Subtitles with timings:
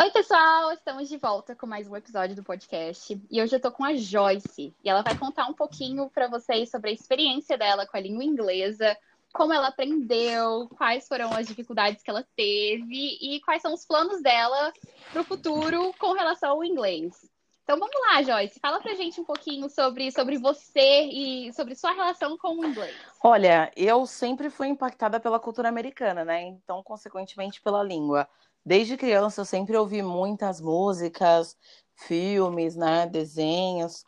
[0.00, 0.72] Oi, pessoal!
[0.72, 3.20] Estamos de volta com mais um episódio do podcast.
[3.30, 4.74] E hoje eu tô com a Joyce.
[4.82, 8.24] E ela vai contar um pouquinho para vocês sobre a experiência dela com a língua
[8.24, 8.96] inglesa,
[9.30, 14.22] como ela aprendeu, quais foram as dificuldades que ela teve e quais são os planos
[14.22, 14.72] dela
[15.12, 17.30] para o futuro com relação ao inglês.
[17.62, 21.92] Então vamos lá, Joyce, fala pra gente um pouquinho sobre, sobre você e sobre sua
[21.92, 22.96] relação com o inglês.
[23.22, 26.42] Olha, eu sempre fui impactada pela cultura americana, né?
[26.42, 28.26] Então, consequentemente, pela língua.
[28.64, 31.56] Desde criança, eu sempre ouvi muitas músicas,
[31.94, 33.06] filmes, né?
[33.06, 34.04] Desenhos,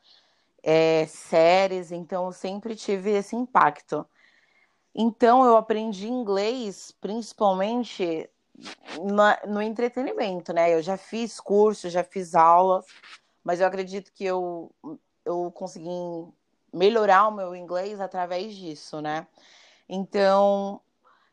[0.62, 4.06] é, séries, então eu sempre tive esse impacto.
[4.94, 8.28] Então, eu aprendi inglês principalmente
[9.00, 10.74] no, no entretenimento, né?
[10.74, 12.84] Eu já fiz cursos, já fiz aulas
[13.44, 14.72] mas eu acredito que eu,
[15.24, 15.88] eu consegui
[16.72, 19.26] melhorar o meu inglês através disso, né?
[19.88, 20.80] Então,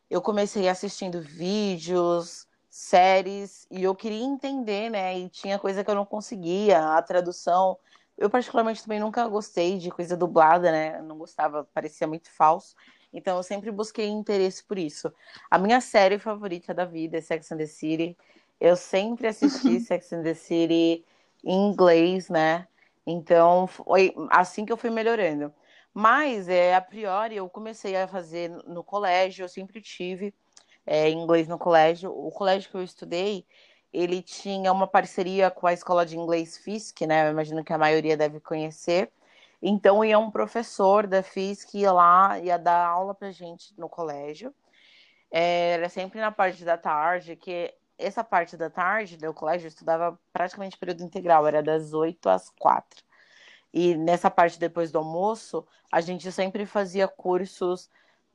[0.08, 5.18] eu comecei assistindo vídeos, séries, e eu queria entender, né?
[5.18, 7.76] E tinha coisa que eu não conseguia, a tradução.
[8.16, 10.98] Eu, particularmente, também nunca gostei de coisa dublada, né?
[10.98, 12.76] Eu não gostava, parecia muito falso.
[13.12, 15.12] Então, eu sempre busquei interesse por isso.
[15.50, 18.16] A minha série favorita da vida é Sex and the City.
[18.60, 21.04] Eu sempre assisti Sex and the City
[21.44, 22.68] em inglês, né?
[23.04, 25.52] Então, foi assim que eu fui melhorando.
[25.92, 30.32] Mas, é, a priori, eu comecei a fazer no colégio, eu sempre tive
[30.86, 32.12] é, inglês no colégio.
[32.12, 33.46] O colégio que eu estudei,
[33.92, 37.26] ele tinha uma parceria com a escola de inglês FISC, né?
[37.26, 39.10] Eu imagino que a maioria deve conhecer.
[39.62, 44.54] Então, ia um professor da FISC ia lá, ia dar aula pra gente no colégio.
[45.30, 49.68] É, era sempre na parte da tarde, que essa parte da tarde do colégio eu
[49.68, 53.04] estudava praticamente período integral, era das 8 às 4.
[53.72, 57.88] E nessa parte depois do almoço, a gente sempre fazia cursos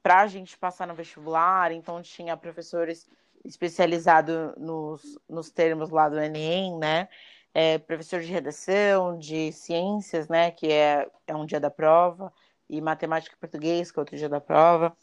[0.05, 3.09] para a gente passar no vestibular, então tinha professores
[3.43, 7.09] especializados nos, nos termos lá do Enem, né?
[7.51, 10.51] É, professor de redação, de ciências, né?
[10.51, 12.31] Que é, é um dia da prova,
[12.69, 14.95] e matemática e português, que é outro dia da prova.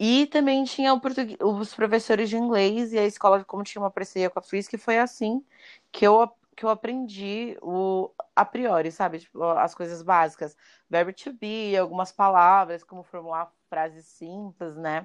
[0.00, 0.98] E também tinha
[1.42, 4.78] os professores de inglês e a escola, como tinha uma parceria com a FIS, que
[4.78, 5.44] foi assim
[5.92, 9.18] que eu, que eu aprendi o a priori, sabe?
[9.18, 10.56] Tipo, as coisas básicas.
[10.88, 15.04] Verbo to be, algumas palavras, como formular frases simples, né?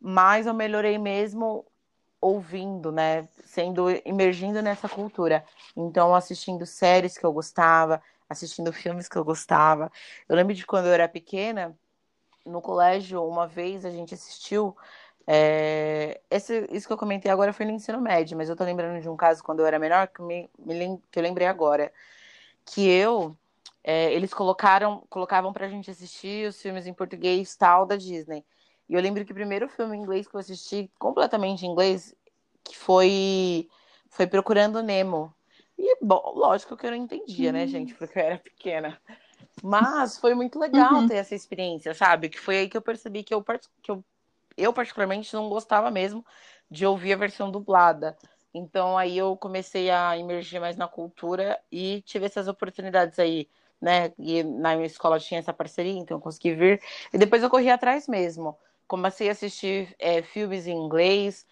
[0.00, 1.66] Mas eu melhorei mesmo
[2.18, 3.28] ouvindo, né?
[3.44, 5.44] Sendo, emergindo nessa cultura.
[5.76, 9.92] Então, assistindo séries que eu gostava, assistindo filmes que eu gostava.
[10.26, 11.76] Eu lembro de quando eu era pequena
[12.46, 14.74] no colégio, uma vez a gente assistiu.
[15.26, 19.00] É, esse, isso que eu comentei agora foi no ensino médio, mas eu tô lembrando
[19.00, 21.92] de um caso quando eu era menor que, me, me que eu lembrei agora.
[22.64, 23.36] Que eu.
[23.82, 28.44] É, eles colocaram, colocavam pra gente assistir os filmes em português tal da Disney.
[28.88, 32.14] E eu lembro que o primeiro filme em inglês que eu assisti, completamente em inglês,
[32.64, 33.68] que foi,
[34.10, 35.32] foi Procurando Nemo.
[35.78, 37.94] E, bom, lógico que eu não entendia, né, gente?
[37.94, 39.00] Porque eu era pequena.
[39.62, 41.08] Mas foi muito legal uhum.
[41.08, 42.28] ter essa experiência, sabe?
[42.28, 43.42] Que foi aí que eu percebi que eu,
[43.82, 44.04] que eu,
[44.56, 46.24] eu particularmente não gostava mesmo
[46.70, 48.16] de ouvir a versão dublada.
[48.52, 53.48] Então aí eu comecei a emergir mais na cultura e tive essas oportunidades aí,
[53.80, 54.12] né?
[54.18, 56.82] E na minha escola tinha essa parceria, então eu consegui vir.
[57.12, 58.56] E depois eu corri atrás mesmo.
[58.86, 61.46] Comecei a assistir é, filmes em inglês,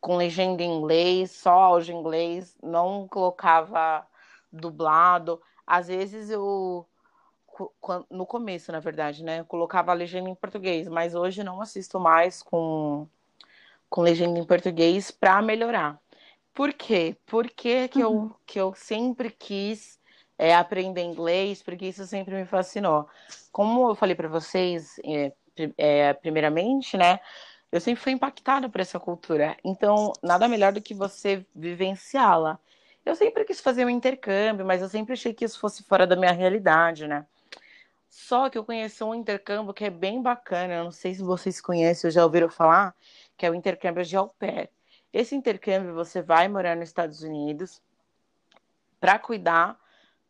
[0.00, 4.06] com legenda em inglês, só áudio em inglês, não colocava
[4.52, 5.40] dublado.
[5.66, 6.86] Às vezes eu
[8.10, 9.40] no começo, na verdade, né?
[9.40, 13.06] Eu colocava a legenda em português, mas hoje não assisto mais com,
[13.88, 16.00] com legenda em português para melhorar.
[16.52, 17.16] Por quê?
[17.26, 18.24] Porque que, uhum.
[18.24, 20.00] eu, que eu sempre quis
[20.38, 23.08] é, aprender inglês, porque isso sempre me fascinou.
[23.52, 25.32] Como eu falei para vocês, é,
[25.78, 27.20] é, primeiramente, né?
[27.70, 29.56] Eu sempre fui impactada por essa cultura.
[29.64, 32.58] Então, nada melhor do que você vivenciá-la.
[33.04, 36.16] Eu sempre quis fazer um intercâmbio, mas eu sempre achei que isso fosse fora da
[36.16, 37.26] minha realidade, né?
[38.08, 41.60] Só que eu conheci um intercâmbio que é bem bacana, eu não sei se vocês
[41.60, 42.94] conhecem ou já ouviram falar,
[43.36, 44.70] que é o intercâmbio de au pair.
[45.12, 47.82] Esse intercâmbio você vai morar nos Estados Unidos
[49.00, 49.78] para cuidar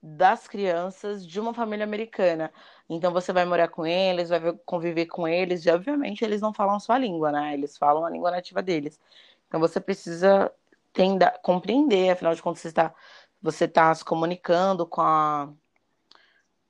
[0.07, 2.53] das crianças de uma família americana.
[2.91, 6.77] Então você vai morar com eles, vai conviver com eles, e obviamente eles não falam
[6.77, 7.55] a sua língua, né?
[7.55, 9.01] Eles falam a língua nativa deles.
[9.49, 10.53] Então você precisa
[10.93, 12.95] tenda, compreender, afinal de contas, você está
[13.43, 15.49] você tá se comunicando com a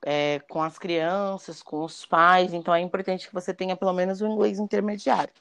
[0.07, 4.21] é, com as crianças, com os pais, então é importante que você tenha pelo menos
[4.21, 5.33] um inglês intermediário.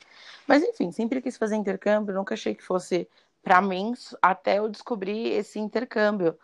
[0.48, 3.08] Mas enfim, sempre quis fazer intercâmbio, nunca achei que fosse
[3.44, 6.40] para mim, até eu descobrir esse intercâmbio,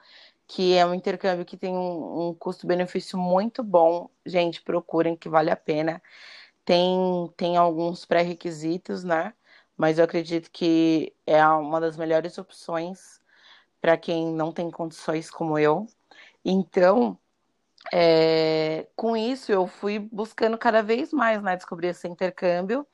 [0.49, 4.09] que é um intercâmbio que tem um, um custo-benefício muito bom.
[4.25, 6.01] Gente, procurem que vale a pena.
[6.65, 9.35] Tem, tem alguns pré-requisitos, né?
[9.77, 13.21] Mas eu acredito que é uma das melhores opções
[13.79, 15.85] para quem não tem condições como eu.
[16.43, 17.17] Então,
[17.93, 22.87] é, com isso, eu fui buscando cada vez mais né, descobrir esse intercâmbio.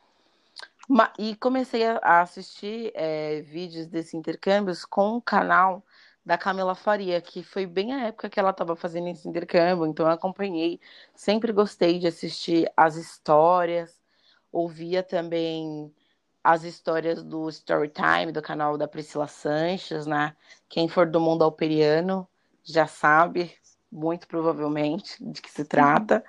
[1.18, 5.84] E comecei a assistir é, vídeos desse intercâmbios com o canal
[6.26, 10.08] da Camila Faria, que foi bem a época que ela estava fazendo esse intercâmbio, então
[10.08, 10.80] eu acompanhei,
[11.14, 14.02] sempre gostei de assistir as histórias,
[14.52, 15.94] ouvia também
[16.44, 20.36] as histórias do Storytime, do canal da Priscila Sanches, né?
[20.68, 22.28] Quem for do mundo alperiano
[22.64, 23.52] já sabe,
[23.92, 26.16] muito provavelmente, de que se trata.
[26.16, 26.22] Uhum.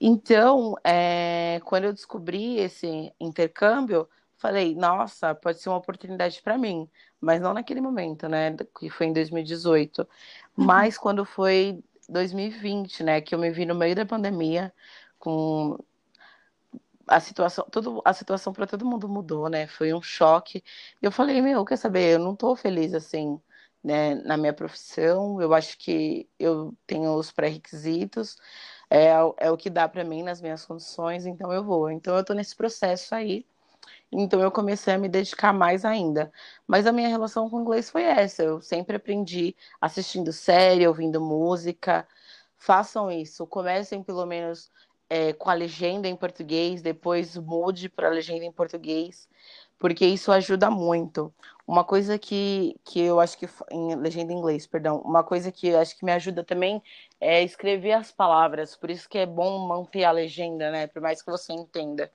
[0.00, 4.08] Então, é, quando eu descobri esse intercâmbio,
[4.40, 6.88] falei, nossa, pode ser uma oportunidade para mim,
[7.20, 8.56] mas não naquele momento, né?
[8.78, 10.06] Que foi em 2018, uhum.
[10.56, 13.20] mas quando foi 2020, né?
[13.20, 14.72] Que eu me vi no meio da pandemia
[15.18, 15.78] com
[17.06, 19.66] a situação, tudo, a situação para todo mundo mudou, né?
[19.66, 20.64] Foi um choque.
[21.02, 22.14] Eu falei, meu, quer saber?
[22.14, 23.40] Eu não tô feliz assim,
[23.84, 24.14] né?
[24.16, 28.36] Na minha profissão, eu acho que eu tenho os pré-requisitos,
[28.88, 31.90] é, é o que dá para mim nas minhas condições, então eu vou.
[31.90, 33.46] Então eu tô nesse processo aí.
[34.12, 36.32] Então eu comecei a me dedicar mais ainda.
[36.66, 38.42] Mas a minha relação com o inglês foi essa.
[38.42, 42.06] Eu sempre aprendi assistindo série, ouvindo música.
[42.56, 43.46] Façam isso.
[43.46, 44.70] Comecem pelo menos
[45.10, 49.28] é, com a legenda em português, depois mude para a legenda em português,
[49.78, 51.34] porque isso ajuda muito.
[51.66, 53.48] Uma coisa que, que eu acho que.
[53.70, 55.00] Em legenda em inglês, perdão.
[55.00, 56.82] Uma coisa que acho que me ajuda também
[57.20, 58.76] é escrever as palavras.
[58.76, 60.86] Por isso que é bom manter a legenda, né?
[60.86, 62.10] Por mais que você entenda.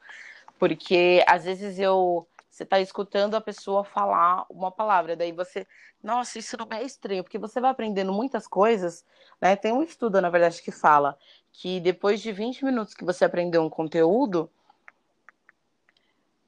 [0.59, 2.27] Porque às vezes eu.
[2.49, 5.67] Você está escutando a pessoa falar uma palavra, daí você.
[6.01, 9.03] Nossa, isso não é estranho, porque você vai aprendendo muitas coisas.
[9.41, 9.55] Né?
[9.55, 11.17] Tem um estudo, na verdade, que fala
[11.51, 14.49] que depois de 20 minutos que você aprendeu um conteúdo,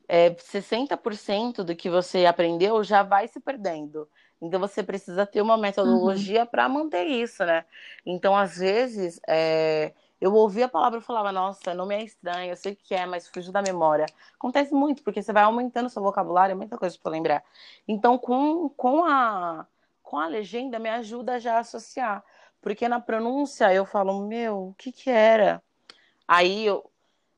[0.08, 4.08] é, 60% do que você aprendeu já vai se perdendo.
[4.42, 6.48] Então você precisa ter uma metodologia uhum.
[6.48, 7.66] para manter isso, né?
[8.06, 12.52] Então, às vezes, é, eu ouvia a palavra e falava, nossa, não me é estranho,
[12.52, 14.06] eu sei o que é, mas fugiu da memória.
[14.34, 17.44] Acontece muito, porque você vai aumentando seu vocabulário, é muita coisa para lembrar.
[17.88, 19.68] Então, com, com, a,
[20.02, 22.24] com a legenda, me ajuda já a associar.
[22.62, 25.62] Porque na pronúncia eu falo, meu, o que que era?
[26.28, 26.90] Aí eu,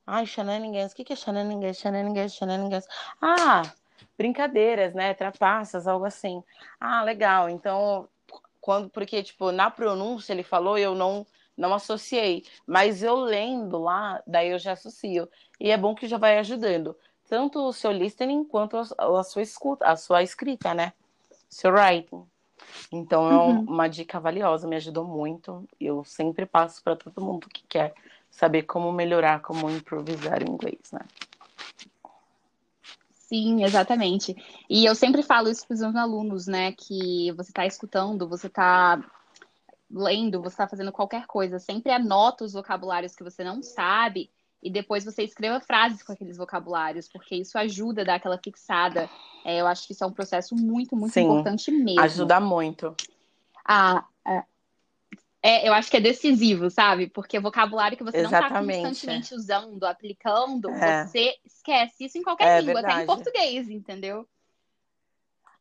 [0.07, 2.85] ai, shenanigans, o que que é shenanigans, shenanigans, shenanigans?
[3.21, 3.63] Ah,
[4.17, 6.41] brincadeiras, né, trapaças, algo assim.
[6.79, 8.07] Ah, legal, então,
[8.61, 11.25] quando, porque, tipo, na pronúncia ele falou eu não
[11.59, 15.27] não associei, mas eu lendo lá, daí eu já associo.
[15.59, 16.95] E é bom que já vai ajudando,
[17.27, 20.93] tanto o seu listening quanto a, sua escuta, a sua escrita, né?
[21.49, 22.23] Seu writing.
[22.91, 23.61] Então é uhum.
[23.61, 25.67] uma dica valiosa, me ajudou muito.
[25.79, 27.93] Eu sempre passo para todo mundo que quer
[28.31, 31.01] saber como melhorar, como improvisar em inglês, né?
[33.11, 34.35] Sim, exatamente.
[34.67, 36.71] E eu sempre falo isso para os meus alunos, né?
[36.71, 39.03] Que você está escutando, você está
[39.89, 44.29] lendo, você está fazendo qualquer coisa, sempre anota os vocabulários que você não sabe
[44.61, 49.09] e depois você escreva frases com aqueles vocabulários, porque isso ajuda a dar aquela fixada.
[49.45, 52.01] É, eu acho que isso é um processo muito, muito Sim, importante mesmo.
[52.01, 52.93] Ajuda muito.
[53.65, 54.43] Ah, é,
[55.41, 57.07] é, eu acho que é decisivo, sabe?
[57.07, 58.51] Porque vocabulário que você Exatamente.
[58.51, 61.05] não está constantemente usando, aplicando, é.
[61.05, 62.93] você esquece isso em qualquer é, língua, verdade.
[62.93, 64.27] até em português, entendeu?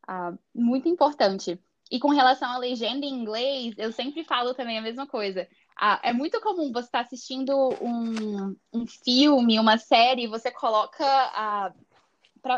[0.07, 1.61] Ah, muito importante.
[1.91, 5.49] E com relação à legenda em inglês, eu sempre falo também a mesma coisa.
[5.77, 11.05] Ah, é muito comum você estar tá assistindo um, um filme, uma série, você coloca
[11.05, 11.73] a,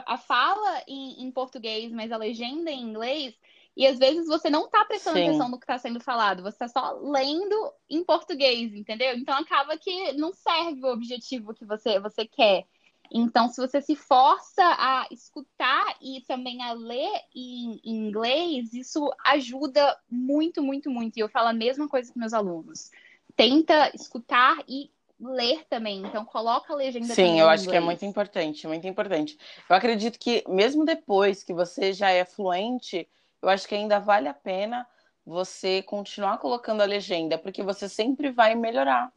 [0.07, 3.35] a fala em, em português, mas a legenda em inglês,
[3.77, 5.29] e às vezes você não está prestando Sim.
[5.29, 9.17] atenção no que está sendo falado, você está só lendo em português, entendeu?
[9.17, 12.65] Então acaba que não serve o objetivo que você, você quer.
[13.13, 19.11] Então, se você se força a escutar e também a ler em, em inglês, isso
[19.25, 21.17] ajuda muito, muito, muito.
[21.17, 22.91] E eu falo a mesma coisa com meus alunos
[23.37, 26.03] tenta escutar e ler também.
[26.05, 29.39] Então, coloca a legenda Sim, eu acho que é muito importante, muito importante.
[29.69, 33.09] Eu acredito que mesmo depois que você já é fluente,
[33.43, 34.87] eu acho que ainda vale a pena
[35.25, 39.13] você continuar colocando a legenda, porque você sempre vai melhorar.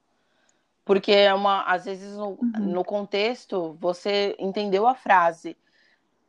[0.86, 2.52] Porque é uma, às vezes no, uhum.
[2.56, 5.58] no contexto você entendeu a frase.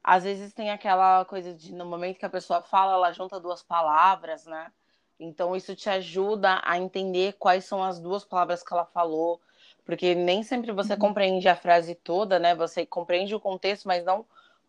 [0.03, 3.63] Às vezes tem aquela coisa de no momento que a pessoa fala, ela junta duas
[3.63, 4.71] palavras, né?
[5.19, 9.41] Então, isso te ajuda a entender quais são as duas palavras que ela falou,
[9.85, 10.99] porque nem sempre você uhum.
[10.99, 12.55] compreende a frase toda, né?
[12.55, 14.25] Você compreende o contexto, mas não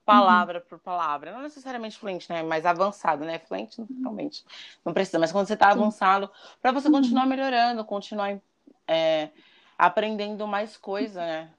[0.06, 0.66] palavra uhum.
[0.70, 1.32] por palavra.
[1.32, 2.44] Não necessariamente fluente, né?
[2.44, 3.40] Mas avançado, né?
[3.40, 4.46] Fluente, realmente
[4.86, 5.18] não precisa.
[5.18, 6.30] Mas quando você está avançado,
[6.62, 7.30] para você continuar uhum.
[7.30, 8.40] melhorando, continuar
[8.88, 9.30] é,
[9.78, 11.50] aprendendo mais coisa, né?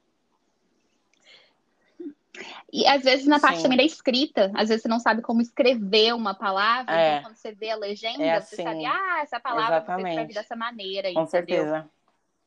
[2.71, 3.63] E às vezes na parte Sim.
[3.63, 7.13] também da escrita, às vezes você não sabe como escrever uma palavra, É.
[7.13, 8.63] então quando você vê a legenda, É você assim.
[8.63, 10.09] sabe, ah, essa palavra você Exatamente.
[10.09, 11.27] escreve dessa maneira, Com entendeu?
[11.27, 11.89] certeza.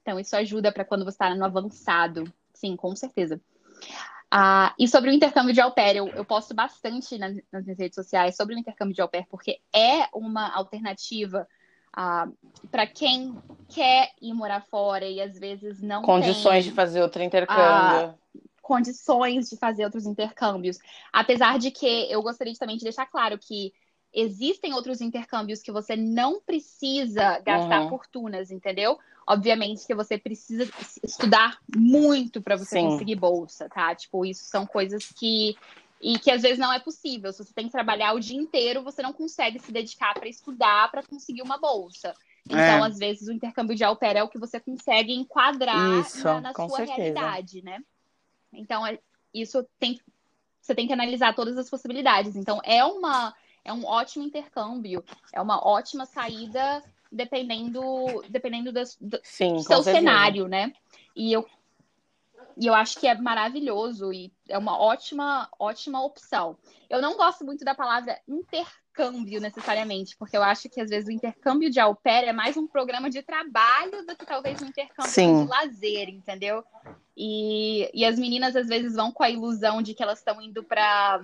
[0.02, 2.32] Então isso ajuda para quando você está no avançado.
[2.54, 3.40] Sim, com certeza.
[4.30, 7.78] Ah, e sobre o intercâmbio de au pair, eu, eu posto bastante nas, nas minhas
[7.78, 11.48] redes sociais sobre o intercâmbio de au pair, porque é uma alternativa
[11.92, 13.34] para quem
[13.68, 18.14] quer ir morar fora e às vezes não Condições tem de fazer outro intercâmbio.
[18.62, 20.78] condições de fazer outros intercâmbios.
[21.12, 23.72] Apesar de que eu gostaria também de deixar claro que
[24.12, 27.88] existem outros intercâmbios que você não precisa gastar Uhum.
[27.88, 28.98] fortunas, entendeu?
[29.26, 30.68] Obviamente que você precisa
[31.02, 32.90] estudar muito para você Sim.
[32.90, 33.94] conseguir bolsa, tá?
[33.94, 35.56] Tipo, isso são coisas que
[36.00, 37.32] e que às vezes não é possível.
[37.32, 40.90] Se você tem que trabalhar o dia inteiro, você não consegue se dedicar para estudar
[40.90, 42.14] para conseguir uma bolsa.
[42.46, 42.86] Então, É.
[42.86, 46.40] às vezes, o intercâmbio de au pair é o que você consegue enquadrar Isso, na,
[46.40, 46.94] na sua certeza.
[46.94, 47.80] realidade, né?
[48.52, 48.98] Então, é-
[49.32, 50.00] isso tem
[50.60, 52.36] você tem que analisar todas as possibilidades.
[52.36, 57.82] Então, é uma é um ótimo intercâmbio, é uma ótima saída dependendo
[58.28, 58.80] dependendo do,
[59.22, 59.98] Sim, do com seu certeza.
[59.98, 60.72] cenário, né?
[61.14, 61.46] E eu
[62.56, 66.56] e eu acho que é maravilhoso e é uma ótima ótima opção.
[66.88, 71.12] Eu não gosto muito da palavra intercâmbio necessariamente, porque eu acho que às vezes o
[71.12, 75.10] intercâmbio de au pair é mais um programa de trabalho do que talvez um intercâmbio
[75.10, 75.44] Sim.
[75.44, 76.64] de lazer, entendeu?
[77.16, 80.62] E, e as meninas às vezes vão com a ilusão de que elas estão indo
[80.62, 81.22] para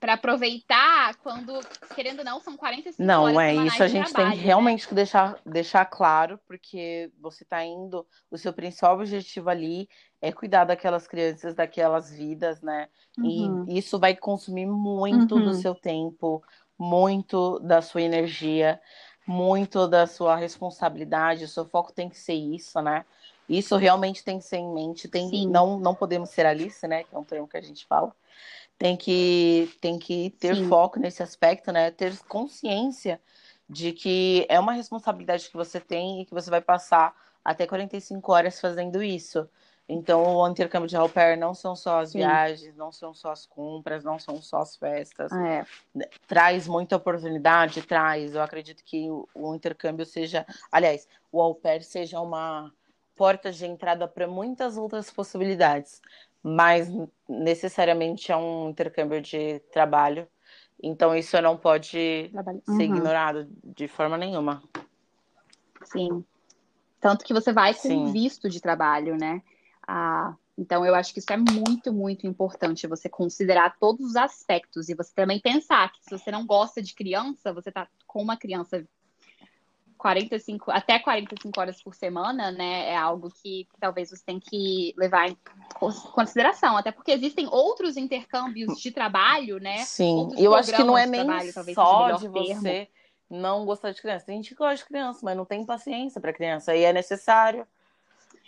[0.00, 1.58] para aproveitar quando,
[1.94, 4.44] querendo ou não, são 45 horas Não, é isso a gente tem trabalho, que né?
[4.44, 9.88] realmente que deixar, deixar claro, porque você está indo, o seu principal objetivo ali
[10.20, 12.88] é cuidar daquelas crianças, daquelas vidas, né?
[13.18, 13.64] Uhum.
[13.68, 15.54] E isso vai consumir muito do Uhum.
[15.54, 16.42] seu tempo,
[16.78, 18.80] muito da sua energia,
[19.26, 21.44] muito da sua responsabilidade.
[21.44, 23.04] O seu foco tem que ser isso, né?
[23.48, 25.08] Isso realmente tem que ser em mente.
[25.08, 25.48] Tem, Sim.
[25.48, 27.04] não, não podemos ser Alice, né?
[27.04, 28.14] Que é um termo que a gente fala.
[28.78, 30.68] Tem que, tem que ter Sim.
[30.68, 31.90] foco nesse aspecto, né?
[31.90, 33.20] Ter consciência
[33.68, 38.32] de que é uma responsabilidade que você tem e que você vai passar até 45
[38.32, 39.48] horas fazendo isso.
[39.88, 42.18] Então, o intercâmbio de au pair não são só as Sim.
[42.18, 45.32] viagens, não são só as compras, não são só as festas.
[45.32, 45.64] É.
[46.26, 48.34] Traz muita oportunidade, traz.
[48.34, 52.70] Eu acredito que o, o intercâmbio seja, aliás, o au pair seja uma
[53.16, 56.02] porta de entrada para muitas outras possibilidades,
[56.42, 56.88] mas
[57.26, 60.28] necessariamente é um intercâmbio de trabalho.
[60.82, 62.62] Então, isso não pode Trabalho.
[62.66, 62.96] ser Uhum.
[62.96, 64.62] ignorado de forma nenhuma.
[65.82, 66.22] Sim.
[67.00, 68.12] Tanto que você vai com Sim.
[68.12, 69.42] visto de trabalho, né?
[69.90, 74.90] Ah, então, eu acho que isso é muito, muito importante, você considerar todos os aspectos
[74.90, 78.36] e você também pensar que se você não gosta de criança, você tá com uma
[78.36, 78.84] criança
[79.96, 82.90] 45, até 45 horas por semana, né?
[82.90, 85.36] É algo que, talvez você tenha que levar em
[85.74, 89.78] cons- consideração, até porque existem outros intercâmbios de trabalho, né?
[89.78, 92.60] Sim, eu acho que não é nem trabalho, só de termo.
[92.62, 92.88] você
[93.30, 94.26] não gostar de criança.
[94.26, 96.76] Tem gente que gosta de criança, mas não tem paciência para criança.
[96.76, 97.66] E é necessário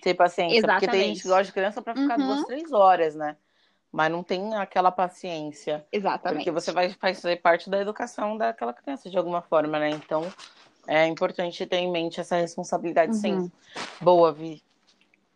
[0.01, 0.61] ter paciência.
[0.67, 1.23] Porque tem gente Exatamente.
[1.23, 2.27] que gosta de criança para ficar Uhum.
[2.27, 3.37] duas, três horas, né?
[3.93, 5.85] Mas não tem aquela paciência.
[5.93, 6.45] Exatamente.
[6.45, 9.91] Porque você vai fazer parte da educação daquela criança de alguma forma, né?
[9.91, 10.33] Então
[10.87, 13.35] é importante ter em mente essa responsabilidade, sim.
[13.35, 13.51] Uhum.
[14.01, 14.63] Boa, Vi.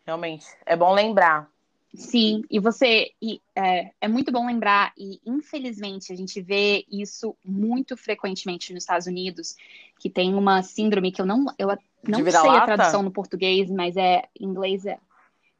[0.05, 0.45] Realmente.
[0.65, 1.49] É bom lembrar.
[1.95, 7.35] Sim, e você e, é, é muito bom lembrar, e infelizmente a gente vê isso
[7.43, 9.55] muito frequentemente nos Estados Unidos,
[9.99, 12.75] que tem uma síndrome que eu não, eu não sei a vira-lata?
[12.75, 14.97] tradução no português, mas é em inglês é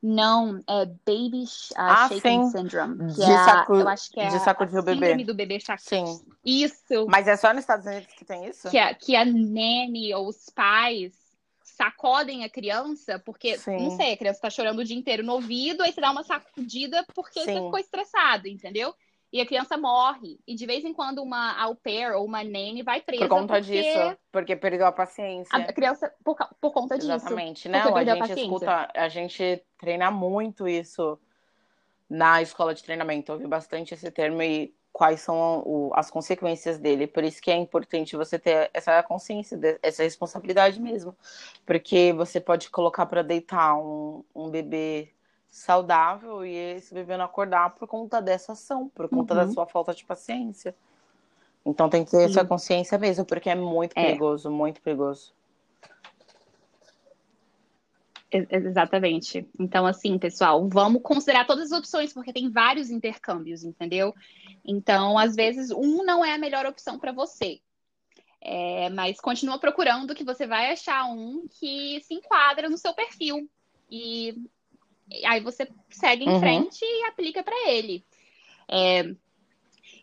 [0.01, 2.51] não, é Baby uh, Ah, Shaken sim.
[2.51, 4.83] Syndrome, que De é a- sacu- eu acho que é de a- sacudir a o
[4.83, 4.99] bebê.
[4.99, 5.81] síndrome do bebê chac...
[5.81, 6.21] Sim.
[6.45, 8.69] Isso, Mas é só nos Estados Unidos que tem isso?
[8.69, 11.24] que a, que a nanny ou os pais
[11.75, 13.83] sacodem a criança, porque, Sim.
[13.83, 16.23] não sei, a criança tá chorando o dia inteiro no ouvido, aí você dá uma
[16.23, 17.65] sacudida porque você Sim.
[17.65, 18.93] ficou estressado, entendeu?
[19.31, 20.39] E a criança morre.
[20.47, 23.55] E de vez em quando uma au pair ou uma nanny vai presa Por conta
[23.55, 24.17] porque disso.
[24.31, 25.57] Porque perdeu a paciência.
[25.57, 27.11] a criança, por, por conta disso.
[27.11, 27.67] Exatamente.
[27.67, 31.19] Não, a gente escuta, a gente treina muito isso
[32.09, 33.33] na escola de treinamento.
[33.33, 37.05] Ouvi bastante esse termo e quais são o- as consequências dele.
[37.05, 41.13] Por isso que é importante você ter essa consciência, essa responsabilidade mesmo.
[41.65, 45.09] Porque você pode colocar para deitar um, um bebê
[45.49, 49.45] saudável e esse bebê não acordar por conta dessa ação, por conta Uhum.
[49.45, 50.73] da sua falta de paciência.
[51.65, 52.47] Então tem que ter essa Sim.
[52.47, 54.05] consciência mesmo, porque é muito É.
[54.05, 55.33] perigoso, muito perigoso.
[58.35, 59.47] Ex- Exatamente.
[59.59, 64.13] Então, assim, pessoal, vamos considerar todas as opções, porque tem vários intercâmbios, entendeu?
[64.63, 67.59] Então, às vezes, um não é a melhor opção para você.
[68.41, 73.49] É, mas continua procurando que você vai achar um que se enquadra no seu perfil.
[73.89, 74.35] E,
[75.09, 76.39] e aí você segue em Uhum.
[76.39, 78.05] frente e aplica para ele.
[78.67, 79.15] É,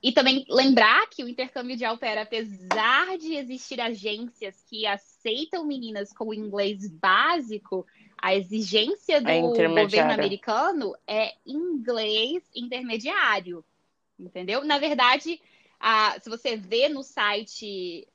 [0.03, 6.13] e também lembrar que o intercâmbio de pair, apesar de existir agências que aceitam meninas
[6.13, 7.87] com inglês básico,
[8.23, 13.65] a exigência do é governo americano é inglês intermediário.
[14.17, 14.65] Entendeu?
[14.65, 15.41] Na verdade,
[15.81, 18.07] a, se você vê no site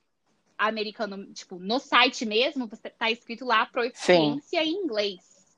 [0.57, 4.69] americano, tipo, no site mesmo, está escrito lá proficiência Sim.
[4.69, 5.57] em inglês.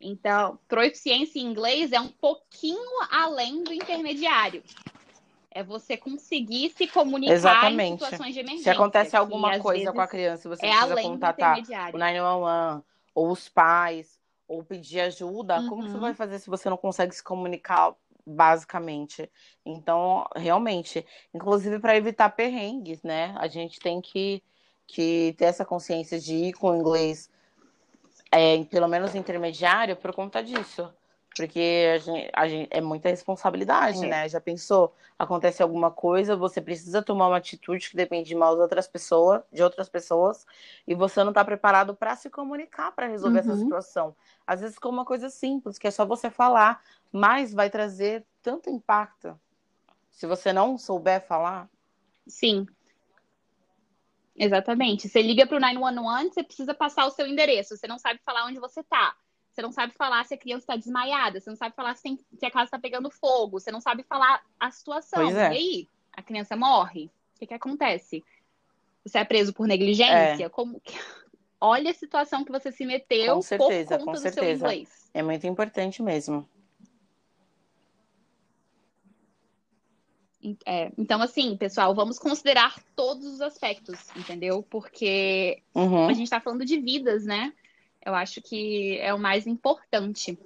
[0.00, 4.62] Então, proficiência em inglês é um pouquinho além do intermediário.
[5.50, 7.92] É você conseguir se comunicar Exatamente.
[7.92, 8.72] em situações de emergência.
[8.72, 11.58] Se acontece alguma coisa com a criança, você é precisa contatar
[11.92, 15.68] o 911 ou os pais, ou pedir ajuda, uhum.
[15.70, 17.96] como você vai fazer se você não consegue se comunicar
[18.26, 19.30] basicamente?
[19.64, 23.34] Então, realmente, inclusive para evitar perrengues, né?
[23.38, 24.42] A gente tem que,
[24.86, 27.30] que ter essa consciência de ir com o inglês,
[28.30, 30.92] é, pelo menos intermediário, por conta disso.
[31.36, 34.08] Porque a gente, a gente, é muita responsabilidade, é.
[34.08, 34.28] né?
[34.28, 34.94] Já pensou?
[35.18, 39.62] Acontece alguma coisa, você precisa tomar uma atitude que depende de mais outras pessoas, de
[39.62, 40.46] outras pessoas,
[40.88, 43.52] e você não está preparado para se comunicar para resolver uhum.
[43.52, 44.16] essa situação.
[44.46, 48.70] Às vezes com uma coisa simples, que é só você falar, mas vai trazer tanto
[48.70, 49.38] impacto.
[50.10, 51.68] Se você não souber falar.
[52.26, 52.66] Sim.
[54.34, 55.06] Exatamente.
[55.06, 57.76] Você liga para o 911, você precisa passar o seu endereço.
[57.76, 59.14] Você não sabe falar onde você está
[59.56, 62.18] você não sabe falar se a criança está desmaiada, você não sabe falar se, tem,
[62.38, 65.30] se a casa está pegando fogo, você não sabe falar a situação.
[65.30, 65.54] É.
[65.54, 67.06] E aí, a criança morre.
[67.34, 68.22] O que, que acontece?
[69.02, 70.44] Você é preso por negligência?
[70.44, 70.48] É.
[70.50, 70.80] Como...
[71.58, 74.66] Olha a situação que você se meteu com certeza, por conta com certeza.
[75.14, 76.46] É muito importante mesmo.
[80.66, 84.62] É, então, assim, pessoal, vamos considerar todos os aspectos, entendeu?
[84.62, 86.08] Porque uhum.
[86.08, 87.54] a gente está falando de vidas, né?
[88.06, 90.38] Eu acho que é o mais importante.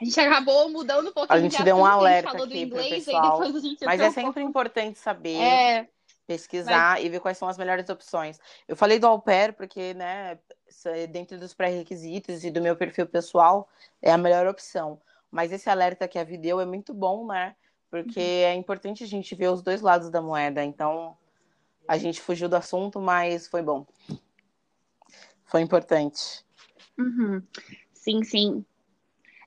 [0.00, 1.36] A gente acabou mudando um pouquinho.
[1.36, 3.40] A gente de deu um alerta aqui inglês, pessoal.
[3.84, 5.88] Mas é sempre um importante saber, é,
[6.24, 7.04] pesquisar mas...
[7.04, 8.38] e ver quais são as melhores opções.
[8.68, 10.38] Eu falei do au pair porque, né,
[11.10, 13.68] dentro dos pré-requisitos e do meu perfil pessoal,
[14.00, 15.00] é a melhor opção.
[15.32, 17.56] Mas esse alerta que a Vi deu é muito bom, né?
[17.90, 18.50] Porque uhum.
[18.50, 20.62] é importante a gente ver os dois lados da moeda.
[20.62, 21.16] Então,
[21.88, 23.84] a gente fugiu do assunto, mas foi bom.
[25.44, 26.43] Foi importante.
[26.98, 27.42] Uhum.
[27.92, 28.64] Sim, sim.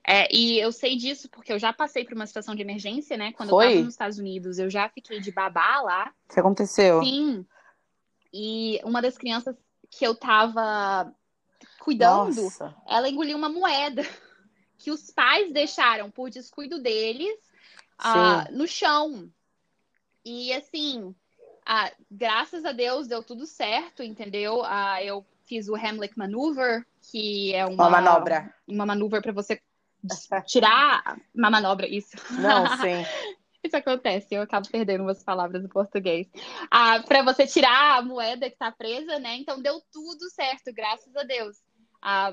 [0.06, 3.32] É, e eu sei disso porque eu já passei por uma situação de emergência, né?
[3.32, 3.64] Quando Foi?
[3.64, 6.14] eu estava nos Estados Unidos, eu já fiquei de babá lá.
[6.28, 7.02] O que aconteceu?
[7.02, 7.46] Sim.
[8.32, 9.54] E uma das crianças
[9.90, 11.14] que eu tava
[11.80, 12.74] cuidando, Nossa.
[12.86, 14.02] ela engoliu uma moeda
[14.78, 17.38] que os pais deixaram por descuido deles
[18.00, 19.30] uh, no chão.
[20.24, 24.62] E assim, uh, graças a Deus deu tudo certo, entendeu?
[24.62, 28.54] Uh, eu fiz o Hamlet Maneuver, que é uma, uma manobra.
[28.66, 29.60] Uma manobra para você
[30.46, 32.16] tirar uma manobra, isso.
[32.40, 33.04] Não, sim.
[33.64, 36.28] Isso acontece, eu acabo perdendo umas palavras do português.
[36.70, 39.36] Ah, para você tirar a moeda que está presa, né?
[39.36, 41.56] Então deu tudo certo, graças a Deus.
[42.00, 42.32] Ah,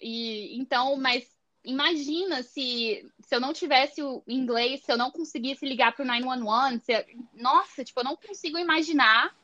[0.00, 1.26] e então, mas
[1.64, 6.06] imagina se, se eu não tivesse o inglês, se eu não conseguisse ligar para o
[6.06, 9.34] 911, se, nossa, tipo, eu não consigo imaginar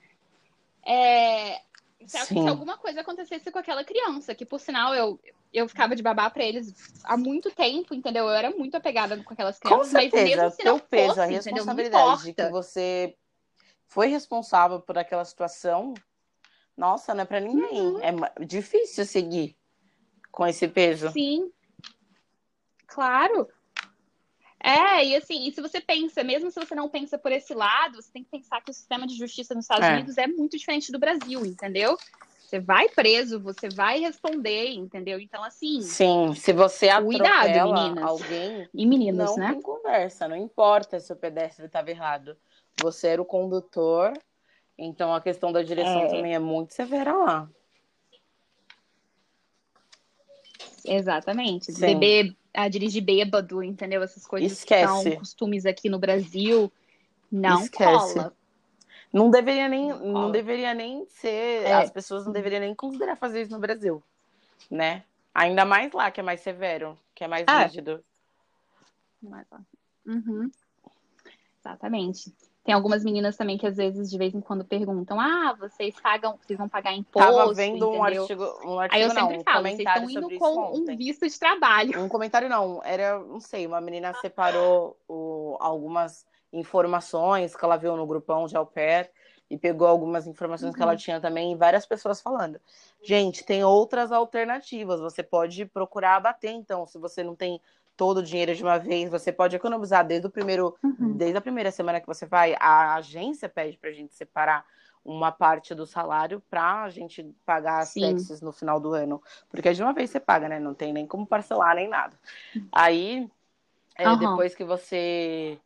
[0.87, 1.61] é,
[2.07, 5.21] se, se, alguma coisa acontecesse com aquela criança, que por sinal eu,
[5.53, 8.25] eu ficava de babá para eles há muito tempo, entendeu?
[8.25, 11.21] Eu era muito apegada com aquelas crianças, com certeza, mas mesmo se não peso, fosse,
[11.21, 13.17] a responsabilidade de que você
[13.87, 15.95] foi responsável por aquela situação,
[16.77, 17.81] nossa, não é para ninguém.
[17.81, 18.01] Uhum.
[18.01, 19.57] É difícil seguir
[20.31, 21.11] com esse peso.
[21.13, 21.53] Sim.
[22.87, 23.49] Claro.
[24.67, 28.01] É, e assim, e se você pensa, mesmo se você não pensa por esse lado,
[28.01, 29.93] você tem que pensar que o sistema de justiça nos Estados é.
[29.93, 31.99] Unidos é muito diferente do Brasil, entendeu?
[32.41, 35.21] Você vai preso, você vai responder, entendeu?
[35.21, 35.83] Então, assim.
[35.83, 38.05] Sim, se você cuidado, meninas.
[38.05, 38.67] alguém.
[38.73, 39.53] E meninos, não né?
[39.53, 42.35] Não conversa, não importa se o pedestre estava errado.
[42.81, 44.15] Você era o condutor,
[44.79, 46.07] então a questão da direção é.
[46.07, 47.51] também é muito severa lá.
[50.87, 51.71] Exatamente.
[51.71, 51.81] Sim.
[51.81, 54.03] Beber a dirigir bêbado, entendeu?
[54.03, 54.87] Essas coisas Esquece.
[54.87, 56.73] que são costumes aqui no Brasil.
[57.31, 58.15] Não Esquece.
[58.15, 58.33] cola.
[59.13, 61.63] Não deveria nem, não, não deveria nem ser.
[61.65, 61.73] É.
[61.75, 64.03] As pessoas não deveriam nem considerar fazer isso no Brasil,
[64.71, 65.05] né?
[65.35, 67.65] Ainda mais lá, que é mais severo, que é mais ah.
[67.65, 68.05] rígido.
[70.07, 70.51] Uhum.
[71.61, 72.33] Exatamente.
[72.65, 76.39] Tem algumas meninas também que às vezes, de vez em quando, perguntam: Ah, vocês pagam,
[76.41, 77.31] vocês vão pagar imposto?
[77.31, 80.39] Tava vendo um artigo, um artigo, Aí eu não, sempre um falo, vocês estão indo
[80.39, 82.01] com um visto de trabalho.
[82.01, 87.97] Um comentário não, era, não sei, uma menina separou o, algumas informações que ela viu
[87.99, 89.11] no grupão de au pair
[89.51, 90.75] e pegou algumas informações uhum.
[90.75, 90.99] que ela uhum.
[90.99, 92.59] tinha também e várias pessoas falando.
[93.03, 95.01] Gente, tem outras alternativas.
[95.01, 97.61] Você pode procurar abater, então, se você não tem
[97.97, 101.17] todo o dinheiro de uma vez, você pode economizar desde o primeiro, uhum.
[101.17, 104.65] desde a primeira semana que você vai, a agência pede pra gente separar
[105.05, 109.23] uma parte do salário para a gente pagar as taxas no final do ano.
[109.51, 110.59] Porque de uma vez você paga, né?
[110.59, 112.19] Não tem nem como parcelar nem nada.
[112.73, 113.31] Aí,
[113.97, 114.19] é, uhum.
[114.19, 115.61] depois que você.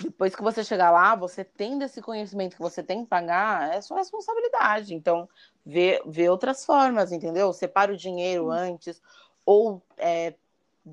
[0.00, 3.80] Depois que você chegar lá, você tendo esse conhecimento que você tem que pagar, é
[3.80, 4.94] sua responsabilidade.
[4.94, 5.28] Então,
[5.66, 7.52] vê, vê outras formas, entendeu?
[7.52, 8.52] Separa o dinheiro uhum.
[8.52, 9.02] antes,
[9.44, 10.34] ou é,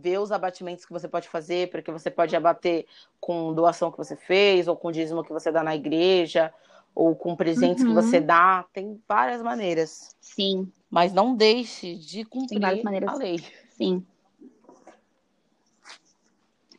[0.01, 2.85] vê os abatimentos que você pode fazer, porque você pode abater
[3.19, 6.53] com doação que você fez, ou com dízimo que você dá na igreja,
[6.93, 7.89] ou com presentes uhum.
[7.89, 8.25] que você uhum.
[8.25, 10.15] dá, tem várias maneiras.
[10.21, 10.71] Sim.
[10.89, 13.43] Mas não deixe de cumprir a lei.
[13.69, 14.05] Sim.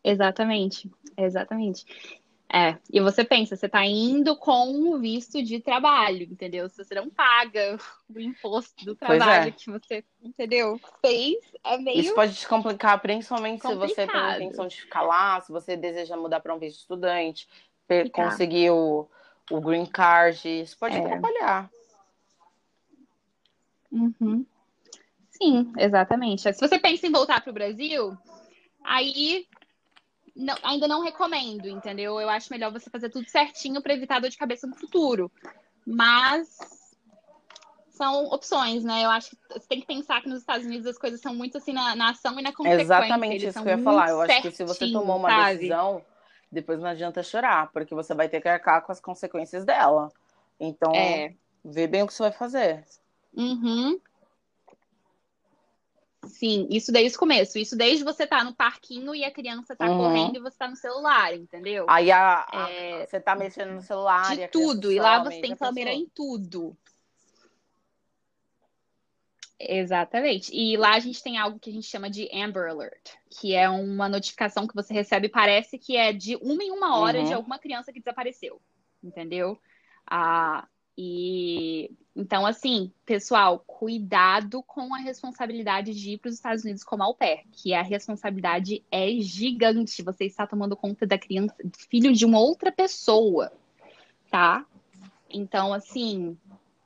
[0.02, 0.90] Exatamente.
[1.16, 1.84] Exatamente.
[2.52, 6.68] É, e você pensa, você está indo com o visto de trabalho, entendeu?
[6.68, 7.76] Se você não paga
[8.08, 8.94] o imposto do é.
[8.94, 9.50] trabalho é.
[9.50, 10.80] que você, entendeu?
[11.00, 12.00] Fez, é meio.
[12.00, 13.88] Isso pode te complicar, principalmente complicado.
[13.88, 16.78] se você tem a intenção de ficar lá, se você deseja mudar para um visto
[16.78, 17.48] estudante,
[18.12, 19.08] conseguir o
[19.50, 21.00] o green card, isso pode é.
[21.00, 21.70] atrapalhar.
[23.90, 24.44] Uhum.
[25.30, 26.42] Sim, exatamente.
[26.42, 28.16] Se você pensa em voltar para o Brasil,
[28.84, 29.46] aí
[30.36, 32.20] não, ainda não recomendo, entendeu?
[32.20, 35.32] Eu acho melhor você fazer tudo certinho para evitar dor de cabeça no futuro.
[35.86, 36.58] Mas
[37.90, 39.04] são opções, né?
[39.04, 41.56] Eu acho que você tem que pensar que nos Estados Unidos as coisas são muito
[41.56, 42.82] assim na, na ação e na consequência.
[42.82, 44.10] Exatamente isso que eu ia falar.
[44.10, 45.54] Eu acho que se você tomou uma sabe?
[45.54, 46.04] decisão
[46.50, 50.10] depois não adianta chorar, porque você vai ter que arcar com as consequências dela.
[50.58, 51.34] Então, é.
[51.64, 52.84] vê bem o que você vai fazer.
[53.34, 53.98] Uhum.
[56.26, 57.58] Sim, isso desde o começo.
[57.58, 59.98] Isso desde você estar tá no parquinho e a criança tá uhum.
[59.98, 61.86] correndo e você tá no celular, entendeu?
[61.88, 63.06] Aí a, a é...
[63.06, 64.36] você tá mexendo no celular.
[64.36, 64.92] De tudo.
[64.92, 66.76] E lá você tem câmera em tudo.
[69.58, 70.54] Exatamente.
[70.54, 73.68] E lá a gente tem algo que a gente chama de Amber Alert, que é
[73.68, 77.24] uma notificação que você recebe, parece que é de uma em uma hora uhum.
[77.24, 78.60] de alguma criança que desapareceu.
[79.02, 79.58] Entendeu?
[80.06, 86.82] Ah, e então, assim, pessoal, cuidado com a responsabilidade de ir para os Estados Unidos
[86.82, 90.02] como au pair, que a responsabilidade é gigante.
[90.02, 91.54] Você está tomando conta da criança,
[91.90, 93.52] filho de uma outra pessoa,
[94.30, 94.64] tá?
[95.28, 96.38] Então, assim,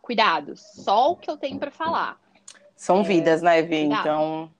[0.02, 0.56] cuidado.
[0.56, 2.20] Só o que eu tenho para falar.
[2.74, 3.82] São é, vidas, né, Vi?
[3.84, 4.50] Então,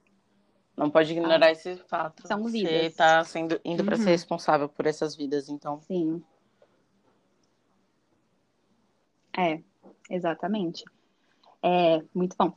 [0.76, 2.28] não pode ignorar ah, esse fato.
[2.28, 2.70] São vidas.
[2.70, 4.04] Você está sendo, indo para uhum.
[4.04, 5.80] ser responsável por essas vidas, então.
[5.80, 6.22] Sim.
[9.36, 9.60] É,
[10.10, 10.84] exatamente.
[11.62, 12.52] É, muito bom.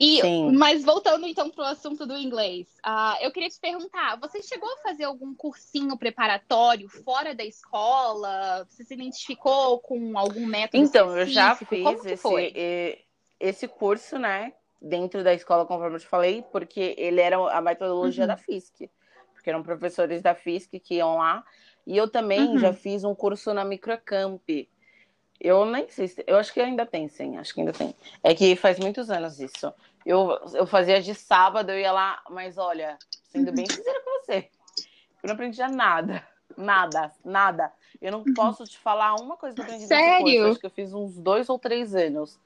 [0.00, 0.52] E, Sim.
[0.56, 4.68] mas voltando então para o assunto do inglês, uh, eu queria te perguntar: você chegou
[4.72, 8.66] a fazer algum cursinho preparatório fora da escola?
[8.68, 10.82] Você se identificou com algum método?
[10.82, 11.74] Então, específico?
[11.74, 13.06] eu já fiz esse,
[13.38, 14.52] esse curso, né?
[14.84, 18.28] dentro da escola, conforme eu te falei, porque ele era a metodologia uhum.
[18.28, 18.90] da FISC,
[19.32, 21.42] porque eram professores da FISC que iam lá.
[21.86, 22.58] E eu também uhum.
[22.58, 24.42] já fiz um curso na Microcamp.
[25.40, 27.94] Eu nem sei, se, eu acho que ainda tem, sim, acho que ainda tem.
[28.22, 29.72] É que faz muitos anos isso.
[30.04, 34.48] Eu, eu fazia de sábado, eu ia lá, mas olha, sendo bem sincera com você,
[35.22, 36.22] eu não aprendia nada.
[36.56, 37.72] Nada, nada.
[38.00, 38.34] Eu não uhum.
[38.34, 40.50] posso te falar uma coisa que eu aprendi Sério?
[40.50, 42.38] Acho que eu fiz uns dois ou três anos.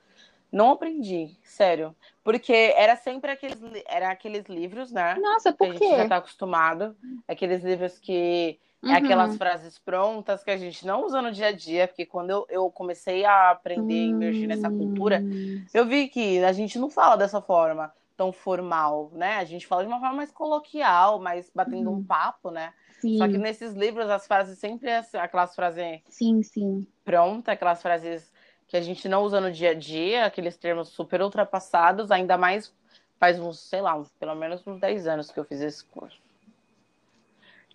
[0.51, 1.95] Não aprendi, sério.
[2.25, 5.15] Porque era sempre aqueles, era aqueles livros, né?
[5.17, 5.79] Nossa, por quê?
[5.79, 6.97] Que a gente já tá acostumado.
[7.27, 8.91] Aqueles livros que uhum.
[8.91, 12.31] é aquelas frases prontas que a gente não usa no dia a dia, porque quando
[12.31, 15.65] eu, eu comecei a aprender e emergir nessa cultura, hum.
[15.73, 19.37] eu vi que a gente não fala dessa forma tão formal, né?
[19.37, 21.99] A gente fala de uma forma mais coloquial, mais batendo uhum.
[21.99, 22.73] um papo, né?
[23.01, 23.17] Sim.
[23.17, 26.85] Só que nesses livros as frases sempre é aquelas frases sim, sim.
[27.05, 28.33] pronta, aquelas frases
[28.67, 32.75] que a gente não usa no dia a dia, aqueles termos super ultrapassados, ainda mais
[33.19, 36.21] faz uns, sei lá, uns, pelo menos uns 10 anos que eu fiz esse curso.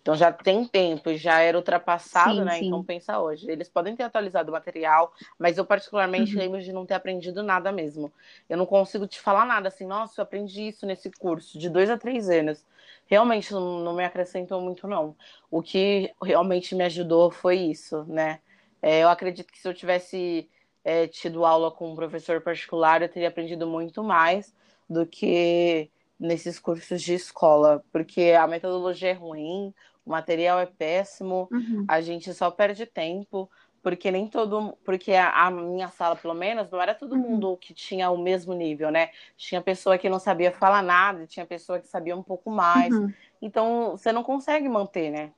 [0.04, 2.60] Então já tem tempo, já era ultrapassado, sim, né?
[2.60, 2.68] Sim.
[2.68, 3.50] Então pensa hoje.
[3.50, 6.42] Eles podem ter atualizado o material, mas eu particularmente uhum.
[6.42, 8.12] lembro de não ter aprendido nada mesmo.
[8.50, 11.90] Eu não consigo te falar nada assim, nossa, eu aprendi isso nesse curso, de dois
[11.90, 12.66] a três anos.
[13.06, 15.16] Realmente não, não me acrescentou muito, não.
[15.50, 18.42] O que realmente me ajudou foi isso, né?
[18.82, 20.50] É, eu acredito que se eu tivesse
[20.84, 24.54] é, tido aula com um professor particular, eu teria aprendido muito mais
[24.90, 25.90] do que
[26.20, 29.74] nesses cursos de escola, porque a metodologia é ruim,
[30.06, 31.86] o material é péssimo, uhum.
[31.88, 33.50] a gente só perde tempo,
[33.82, 37.20] porque nem todo, porque a, a minha sala, pelo menos, não era todo uhum.
[37.20, 39.10] mundo que tinha o mesmo nível, né?
[39.36, 42.94] Tinha pessoa que não sabia falar nada, tinha pessoa que sabia um pouco mais.
[42.94, 43.14] Uhum.
[43.42, 45.32] Então, você não consegue manter, né?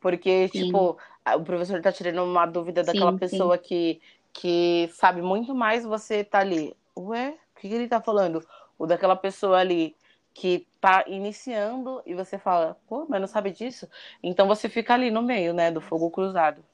[0.00, 0.64] Porque, sim.
[0.64, 0.98] tipo,
[1.36, 3.62] o professor está tirando uma dúvida daquela sim, pessoa sim.
[3.62, 4.00] que
[4.32, 6.74] que sabe muito mais você tá ali.
[6.96, 8.44] Ué, o que, que ele tá falando?
[8.78, 9.94] Ou daquela pessoa ali
[10.34, 13.88] que tá iniciando e você fala, pô, mas não sabe disso?
[14.22, 16.64] Então você fica ali no meio, né, do fogo cruzado.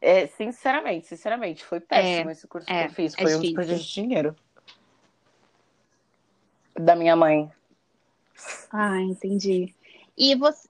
[0.00, 3.14] É, sinceramente, sinceramente, foi péssimo é, esse curso é, que eu fiz.
[3.14, 4.36] É foi é um desperdício de dinheiro.
[6.78, 7.50] Da minha mãe.
[8.70, 9.74] Ah, entendi.
[10.16, 10.68] E você.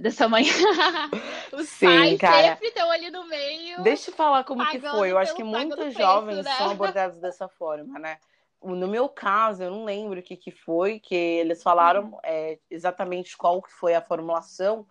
[0.00, 0.44] Da sua mãe.
[1.52, 2.48] Os Sim, pais cara.
[2.48, 3.80] sempre estão ali no meio.
[3.84, 5.12] Deixa eu falar como que foi.
[5.12, 6.56] Eu acho que muitos jovens preço, né?
[6.56, 8.18] são abordados dessa forma, né?
[8.64, 12.18] No meu caso, eu não lembro o que, que foi, que eles falaram uhum.
[12.22, 14.86] é, exatamente qual que foi a formulação,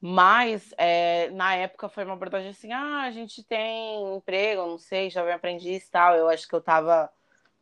[0.00, 5.10] mas é, na época foi uma abordagem assim: ah, a gente tem emprego, não sei,
[5.10, 6.14] jovem aprendiz e tal.
[6.14, 7.10] Eu acho que eu tava,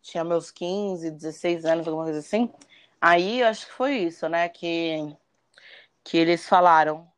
[0.00, 2.52] tinha meus 15, 16 anos, alguma coisa assim.
[3.00, 4.48] Aí eu acho que foi isso, né?
[4.48, 5.16] Que,
[6.04, 7.10] que eles falaram: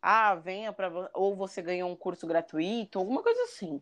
[0.00, 0.90] ah, venha para.
[1.14, 3.80] Ou você ganhou um curso gratuito, alguma coisa assim.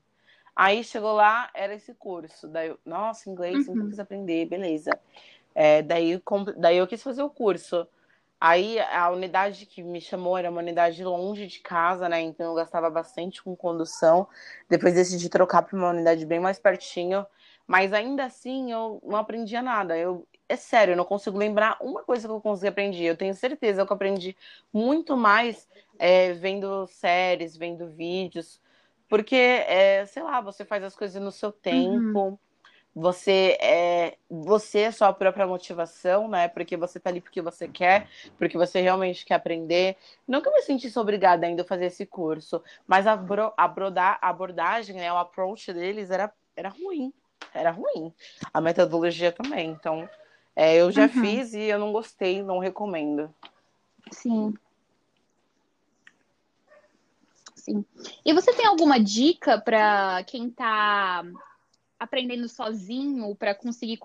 [0.61, 2.47] Aí chegou lá, era esse curso.
[2.47, 3.65] Daí, eu, nossa, inglês, uhum.
[3.65, 4.91] sempre quis aprender, beleza.
[5.55, 6.23] É, daí,
[6.59, 7.89] daí eu quis fazer o curso.
[8.39, 12.21] Aí a unidade que me chamou era uma unidade longe de casa, né?
[12.21, 14.29] Então eu gastava bastante com condução.
[14.69, 17.25] Depois decidi trocar para uma unidade bem mais pertinho.
[17.67, 19.97] Mas ainda assim eu não aprendia nada.
[19.97, 23.05] Eu, é sério, eu não consigo lembrar uma coisa que eu consegui aprender.
[23.05, 24.37] Eu tenho certeza que eu aprendi
[24.71, 25.67] muito mais
[25.99, 28.61] é, vendo séries, vendo vídeos.
[29.11, 32.39] Porque, é, sei lá, você faz as coisas no seu tempo, uhum.
[32.95, 36.47] você é você é sua própria motivação, né?
[36.47, 39.97] Porque você tá ali porque você quer, porque você realmente quer aprender.
[40.29, 43.67] Não que eu me sentisse obrigada ainda a fazer esse curso, mas a, bro, a,
[43.67, 47.13] brodar, a abordagem, né, o approach deles era, era ruim.
[47.53, 48.15] Era ruim.
[48.55, 49.71] A metodologia também.
[49.71, 50.09] Então,
[50.55, 51.09] é, eu já uhum.
[51.09, 53.35] fiz e eu não gostei, não recomendo.
[54.13, 54.55] Sim.
[57.71, 57.85] Sim.
[58.25, 61.25] E você tem alguma dica para quem está
[61.99, 63.99] aprendendo sozinho para conseguir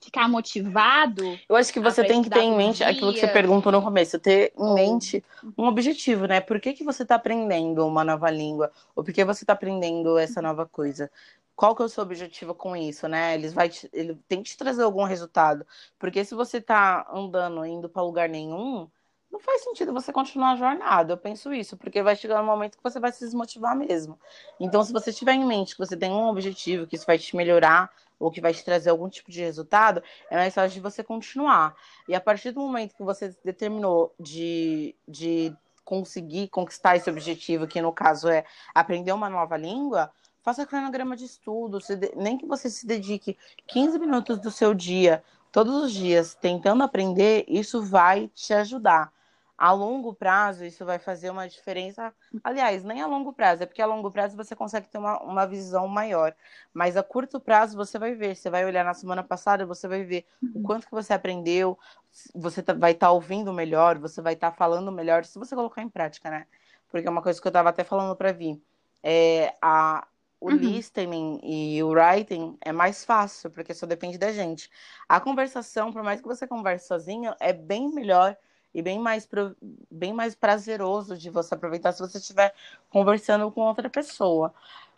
[0.00, 1.38] ficar motivado?
[1.48, 4.18] Eu acho que você tem que ter em mente aquilo que você perguntou no começo,
[4.18, 5.22] ter em mente
[5.58, 6.40] um objetivo, né?
[6.40, 8.72] Por que, que você está aprendendo uma nova língua?
[8.96, 11.10] Ou por que você está aprendendo essa nova coisa?
[11.54, 13.34] Qual que é o seu objetivo com isso, né?
[13.34, 15.66] Eles vai te, ele tem que te trazer algum resultado.
[15.98, 18.88] Porque se você está andando, indo para lugar nenhum,
[19.30, 21.12] não faz sentido você continuar a jornada.
[21.12, 24.18] Eu penso isso, porque vai chegar um momento que você vai se desmotivar mesmo.
[24.58, 27.36] Então, se você tiver em mente que você tem um objetivo, que isso vai te
[27.36, 31.02] melhorar ou que vai te trazer algum tipo de resultado, é mais fácil de você
[31.02, 31.74] continuar.
[32.08, 37.80] E a partir do momento que você determinou de, de conseguir conquistar esse objetivo, que
[37.80, 40.10] no caso é aprender uma nova língua,
[40.42, 41.78] faça cronograma de estudo,
[42.16, 43.38] nem que você se dedique
[43.68, 49.10] 15 minutos do seu dia, todos os dias, tentando aprender, isso vai te ajudar
[49.60, 52.14] a longo prazo isso vai fazer uma diferença.
[52.42, 55.46] Aliás, nem a longo prazo, é porque a longo prazo você consegue ter uma, uma
[55.46, 56.34] visão maior.
[56.72, 58.34] Mas a curto prazo você vai ver.
[58.34, 60.62] Você vai olhar na semana passada, você vai ver o uhum.
[60.62, 61.78] quanto que você aprendeu,
[62.34, 65.54] você tá, vai estar tá ouvindo melhor, você vai estar tá falando melhor, se você
[65.54, 66.46] colocar em prática, né?
[66.88, 68.58] Porque é uma coisa que eu estava até falando para vir.
[69.02, 70.08] É, a,
[70.40, 70.56] o uhum.
[70.56, 74.70] listening e o writing é mais fácil, porque só depende da gente.
[75.06, 78.34] A conversação, por mais que você converse sozinho, é bem melhor
[78.74, 79.28] e bem mais,
[79.90, 82.54] bem mais prazeroso de você aproveitar se você estiver
[82.88, 84.54] conversando com outra pessoa.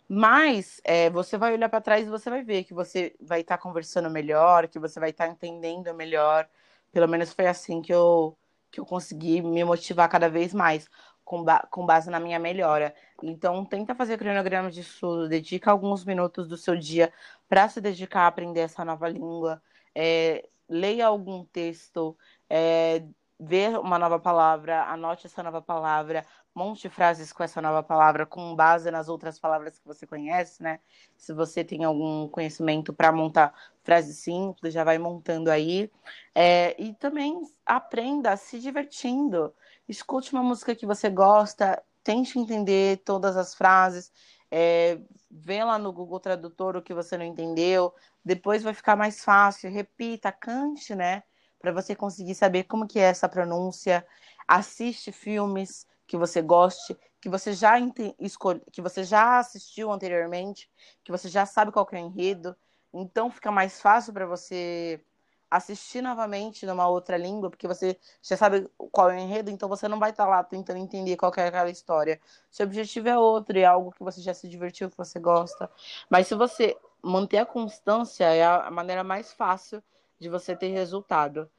[0.07, 3.57] Mas é, você vai olhar para trás e você vai ver que você vai estar
[3.57, 6.47] tá conversando melhor, que você vai estar tá entendendo melhor.
[6.91, 8.37] Pelo menos foi assim que eu,
[8.71, 10.89] que eu consegui me motivar cada vez mais,
[11.23, 12.93] com, ba com base na minha melhora.
[13.21, 17.11] Então, tenta fazer cronograma de estudo, dedica alguns minutos do seu dia
[17.49, 19.61] para se dedicar a aprender essa nova língua.
[19.95, 22.17] É, leia algum texto,
[22.49, 23.03] é,
[23.43, 26.25] ver uma nova palavra, anote essa nova palavra,
[26.55, 30.79] monte frases com essa nova palavra com base nas outras palavras que você conhece, né?
[31.17, 33.53] Se você tem algum conhecimento para montar
[33.83, 35.91] frases simples, já vai montando aí.
[36.33, 39.53] É, e também aprenda se divertindo.
[39.87, 44.11] Escute uma música que você gosta, tente entender todas as frases.
[44.49, 49.23] É, vê lá no Google Tradutor o que você não entendeu, depois vai ficar mais
[49.23, 49.71] fácil.
[49.71, 51.23] Repita, cante, né?
[51.63, 54.05] Para você conseguir saber como que é essa pronúncia.
[54.45, 57.75] Assiste filmes que você goste, que você já
[58.19, 60.69] escolhe, que você já assistiu anteriormente,
[61.05, 62.53] que você já sabe qual é o enredo.
[62.93, 65.01] Então fica mais fácil para você
[65.49, 69.87] assistir novamente numa outra língua, porque você já sabe qual é o enredo, então você
[69.87, 72.19] não vai estar tá lá tentando entender qual é aquela história.
[72.51, 75.71] Seu objetivo é outro, é algo que você já se divertiu, que você gosta.
[76.09, 79.81] Mas se você manter a constância, é a maneira mais fácil
[80.23, 81.49] de você ter resultado.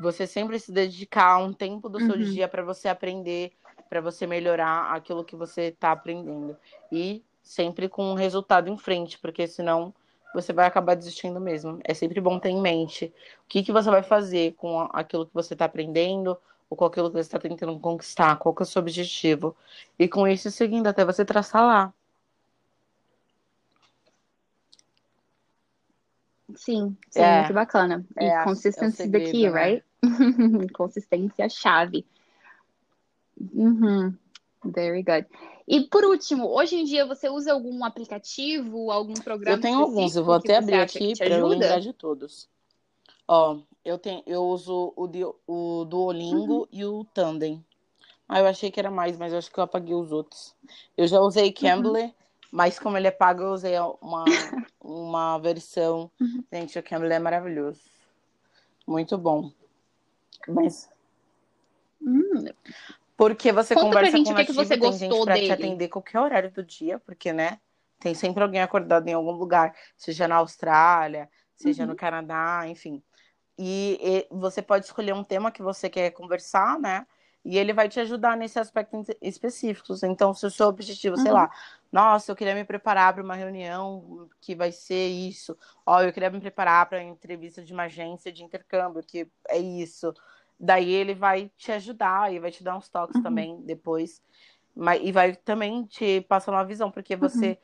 [0.00, 2.22] Você sempre se dedicar um tempo do seu uhum.
[2.22, 3.52] dia para você aprender,
[3.88, 6.56] para você melhorar aquilo que você está aprendendo.
[6.90, 9.92] E sempre com um resultado em frente, porque senão
[10.32, 11.80] você vai acabar desistindo mesmo.
[11.84, 13.06] É sempre bom ter em mente
[13.44, 16.36] o que, que você vai fazer com aquilo que você está aprendendo
[16.70, 19.56] ou com aquilo que você está tentando conquistar, qual que é o seu objetivo.
[19.98, 21.94] E com isso seguindo até você traçar lá.
[26.54, 28.04] Sim, sim, é, muito bacana.
[28.20, 29.64] E é, consistency é the key, né?
[29.64, 29.84] right?
[30.74, 32.06] Consistência chave.
[33.52, 34.14] Uhum.
[34.64, 35.26] Very good.
[35.66, 39.56] E por último, hoje em dia você usa algum aplicativo, algum programa?
[39.56, 42.48] Eu tenho alguns, eu vou até abrir aqui para eu lembrar de todos.
[43.26, 45.08] Ó, eu tenho, eu uso o,
[45.46, 46.66] o Duolingo uhum.
[46.70, 47.64] e o Tandem.
[48.28, 50.54] Ah, eu achei que era mais, mas eu acho que eu apaguei os outros.
[50.96, 52.12] Eu já usei Cambly, uhum.
[52.54, 54.24] Mas como ele é pago, eu usei uma,
[54.80, 56.08] uma versão.
[56.20, 56.44] Uhum.
[56.52, 57.80] Gente, o Cambly é maravilhoso.
[58.86, 59.50] Muito bom.
[60.46, 60.88] Mas.
[62.00, 62.44] Hum.
[63.16, 65.46] Porque você Conta conversa gente com o que, que você tem gostou gente pra dele.
[65.46, 67.58] te atender qualquer horário do dia, porque, né?
[67.98, 71.88] Tem sempre alguém acordado em algum lugar, seja na Austrália, seja Uhum.
[71.88, 73.02] no Canadá, enfim.
[73.58, 77.04] E, e você pode escolher um tema que você quer conversar, né?
[77.44, 80.02] E ele vai te ajudar nesse aspecto específicos.
[80.02, 81.32] Então, se o seu objetivo, sei Uhum.
[81.32, 81.50] lá,
[81.92, 85.56] nossa, eu queria me preparar para uma reunião que vai ser isso.
[85.86, 90.12] Ó, eu queria me preparar para entrevista de uma agência de intercâmbio, que é isso.
[90.58, 93.20] Daí ele vai te ajudar e vai te dar uns toques Uhum.
[93.20, 94.22] também depois.
[94.74, 97.56] Mas, e vai também te passar uma visão, porque Uhum.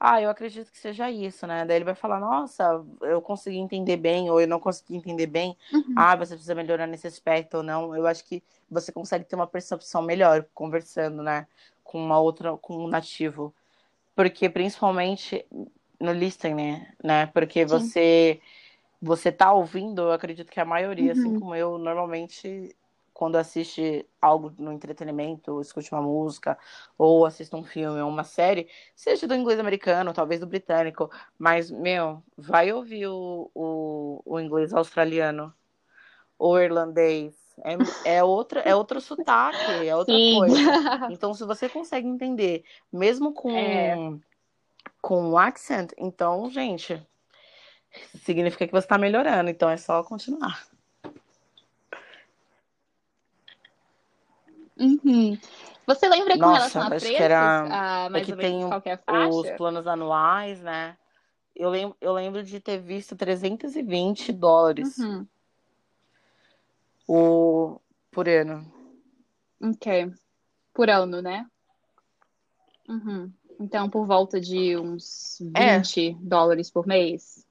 [0.00, 1.64] Ah, eu acredito que seja isso, né?
[1.66, 5.56] Daí ele vai falar, nossa, eu consegui entender bem, ou eu não consegui entender bem.
[5.72, 5.94] Uhum.
[5.94, 7.94] Ah, você precisa melhorar nesse aspecto ou não.
[7.94, 11.46] Eu acho que você consegue ter uma percepção melhor conversando, né?
[11.84, 13.54] Com uma outra, com um nativo.
[14.16, 15.46] Porque principalmente
[16.00, 17.26] no listening, né?
[17.26, 17.68] Porque Sim.
[17.70, 18.40] você
[19.02, 21.40] você tá ouvindo, eu acredito que a maioria, assim Uhum.
[21.40, 22.74] como eu, normalmente,
[23.20, 26.56] quando assiste algo no entretenimento, ou escute uma música,
[26.96, 31.70] ou assiste um filme ou uma série, seja do inglês americano, talvez do britânico, mas,
[31.70, 35.52] meu, vai ouvir o, o, o inglês australiano,
[36.38, 37.34] ou irlandês.
[37.62, 40.38] É, é, outra, é outro sotaque, é outra Sim.
[40.38, 40.56] coisa.
[41.12, 43.96] Então, se você consegue entender, mesmo com, É.
[45.02, 47.06] com o accent, então, gente,
[48.24, 49.50] significa que você está melhorando.
[49.50, 50.69] Então, é só continuar.
[54.80, 55.38] Uhum.
[55.86, 57.08] Você lembra com Nossa, relação a preços?
[57.10, 59.56] que era- Ah, É mais que ou menos tem qual que é a os faixa?
[59.56, 60.96] planos anuais, né?
[61.54, 65.26] Eu lembro, eu lembro de ter visto 320 dólares Uhum.
[67.06, 68.64] o, por ano.
[69.62, 70.12] Ok.
[70.72, 71.46] Por ano, né?
[72.88, 73.30] Uhum.
[73.58, 75.78] Então, por volta de uns É.
[75.80, 77.46] 20 dólares por mês.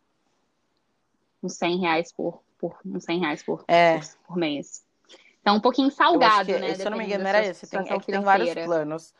[1.44, 4.00] Uns 100 reais por, por, uns 100 reais por, É.
[4.00, 4.84] por, por mês.
[5.50, 6.76] Então, um pouquinho salgado, que, né?
[6.76, 7.66] se eu não me engano, era esse.
[7.68, 9.14] Tem, é que tem vários planos.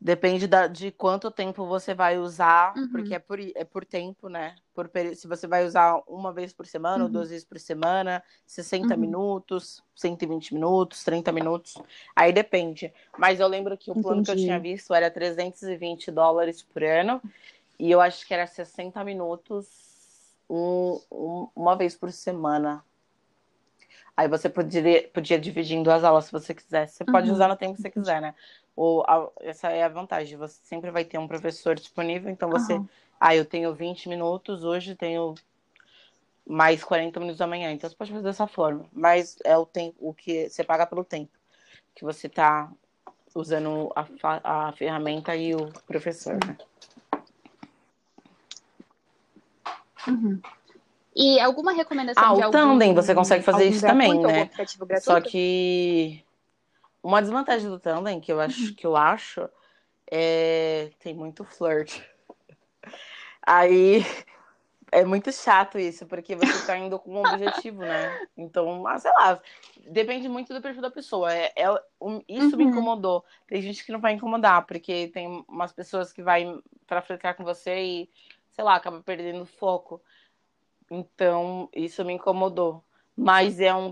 [0.00, 2.88] Depende da, de quanto tempo você vai usar, Uhum.
[2.90, 4.54] porque é por, é por tempo, né?
[4.74, 7.12] Por, se você vai usar uma vez por semana ou Uhum.
[7.12, 9.00] duas vezes por semana, 60 Uhum.
[9.00, 11.74] minutos, 120 minutos, 30 minutos.
[12.14, 12.92] Aí depende.
[13.18, 14.44] Mas eu lembro que o plano que eu Entendi.
[14.46, 17.22] tinha visto era 320 dólares por ano.
[17.78, 19.66] E eu acho que era 60 minutos
[20.50, 22.84] um- um- uma vez por semana.
[24.16, 26.96] Aí você poderia, podia dividir em duas aulas se você quisesse.
[26.96, 27.34] Você pode Uhum.
[27.34, 28.34] usar no tempo que você quiser, né?
[28.76, 30.36] Ou, a- essa é a vantagem.
[30.38, 32.74] Você sempre vai ter um professor disponível, então você.
[32.74, 32.88] Aham.
[33.18, 35.34] Ah, eu tenho 20 minutos, hoje tenho
[36.46, 37.72] mais 40 minutos amanhã.
[37.72, 38.86] Então você pode fazer dessa forma.
[38.92, 41.32] Mas é o tempo, o que você paga pelo tempo
[41.94, 42.70] que você tá
[43.34, 46.56] usando a, a ferramenta e o professor, né?
[50.06, 50.40] Uhum.
[51.14, 54.98] E alguma recomendação Ah, de o algum, Tandem, você consegue fazer isso também, gratuito, né?
[55.00, 56.24] Só que
[57.02, 59.48] uma desvantagem do Tandem, que eu acho, que eu acho,
[60.10, 62.00] é tem muito flirt.
[63.46, 64.04] Aí
[64.90, 68.18] é muito chato isso, porque você tá indo com um objetivo, né?
[68.36, 69.40] Então, ah, sei lá,
[69.90, 71.32] depende muito do perfil da pessoa.
[71.32, 71.82] É, é-
[72.28, 72.70] isso me Uhum.
[72.70, 73.24] incomodou.
[73.46, 76.46] Tem gente que não vai incomodar, porque tem umas pessoas que vai
[76.86, 78.10] pra flertar com você e,
[78.52, 80.00] sei lá, acaba perdendo o foco.
[80.90, 82.84] Então, isso me incomodou.
[83.16, 83.90] Mas é um.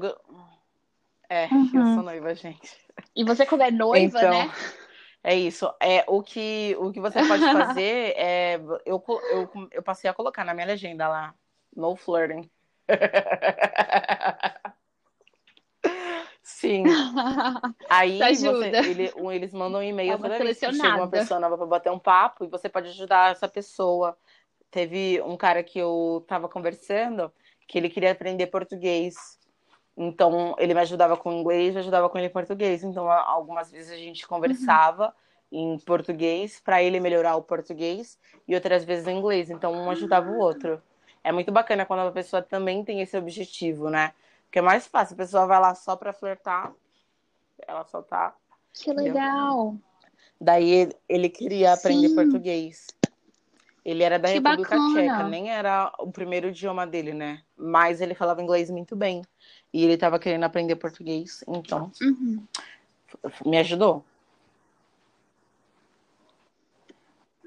[1.29, 1.95] É, eu Uhum.
[1.95, 2.77] sou noiva, gente.
[3.15, 4.53] E você, como é noiva, Então, né?
[5.25, 5.73] É isso.
[5.81, 8.57] É, o, que, o que você pode fazer é.
[8.85, 11.35] Eu, eu, eu passei a colocar na minha legenda lá.
[11.75, 12.51] No flirting.
[16.43, 16.85] Sim.
[17.89, 21.67] Aí você, ele- eles mandam um e-mail toda vez que chega uma pessoa nova pra
[21.67, 24.17] bater um papo e você pode ajudar essa pessoa.
[24.73, 27.33] Teve um cara que eu tava conversando
[27.69, 29.39] que ele queria aprender português.
[29.97, 32.83] Então, ele me ajudava com inglês, eu ajudava com ele em português.
[32.83, 35.15] Então, algumas vezes a gente conversava
[35.53, 38.19] em português para ele melhorar o português
[38.49, 39.51] e outras vezes em inglês.
[39.51, 40.83] Então um ajudava o outro.
[41.23, 44.15] É muito bacana quando a pessoa também tem esse objetivo, né?
[44.45, 46.73] Porque é mais fácil, a pessoa vai lá só para flertar,
[47.67, 48.35] ela só tá.
[48.73, 49.77] Que legal!
[50.41, 52.15] Daí ele, ele queria aprender Sim.
[52.15, 52.87] português.
[53.85, 54.95] Ele era da que República bacana.
[54.95, 57.43] Tcheca, nem era o primeiro idioma dele, né?
[57.57, 59.23] Mas ele falava inglês muito bem.
[59.73, 62.47] E ele estava querendo aprender português, então uhum.
[63.45, 64.05] me ajudou.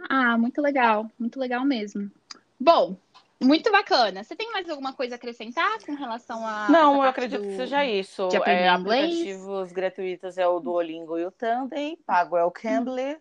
[0.09, 2.11] Ah, muito legal, muito legal mesmo.
[2.59, 2.97] Bom,
[3.41, 4.23] muito bacana.
[4.23, 6.69] Você tem mais alguma coisa a acrescentar com relação a.
[6.69, 7.47] Não, eu acredito do...
[7.47, 8.27] que seja isso.
[8.27, 13.17] De é, aplicativos gratuitos é o Duolingo e o Tandem, pago é o Cambly.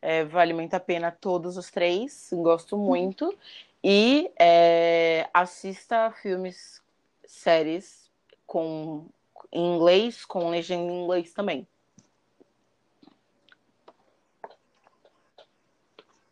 [0.00, 3.36] É, vale muito a pena todos os três, gosto muito.
[3.82, 6.82] E é, assista filmes,
[7.24, 8.10] séries
[8.46, 9.06] com
[9.52, 11.66] em inglês, com legenda em inglês também.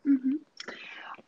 [0.04, 0.40] Uhum.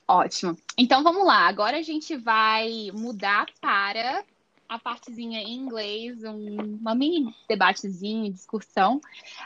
[0.06, 0.56] Ótimo.
[0.76, 1.46] Então vamos lá.
[1.46, 4.24] Agora a gente vai mudar para
[4.68, 9.00] a partezinha em inglês, um, uma mini debatezinho, discussão.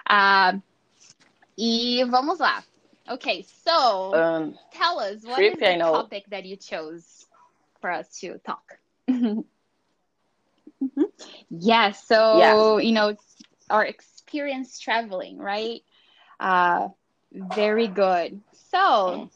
[0.09, 0.61] Uh,
[1.57, 2.65] e vamos lá.
[3.11, 7.27] Okay, so um, tell us what is the topic that you chose
[7.81, 8.79] for us to talk.
[9.11, 9.41] mm-hmm.
[11.51, 12.79] Yeah, so yeah.
[12.79, 13.17] you know
[13.69, 15.83] our experience traveling, right?
[16.39, 16.89] Uh,
[17.33, 18.41] very good.
[18.71, 19.31] So mm.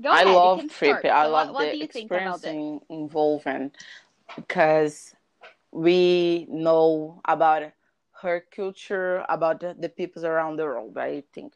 [0.00, 1.04] Go I ahead, love trip.
[1.04, 3.76] I love what, what the experiencing involvement
[4.36, 5.14] because
[5.72, 7.72] we know about
[8.22, 10.96] her culture, about the peoples around the world.
[10.96, 11.52] I think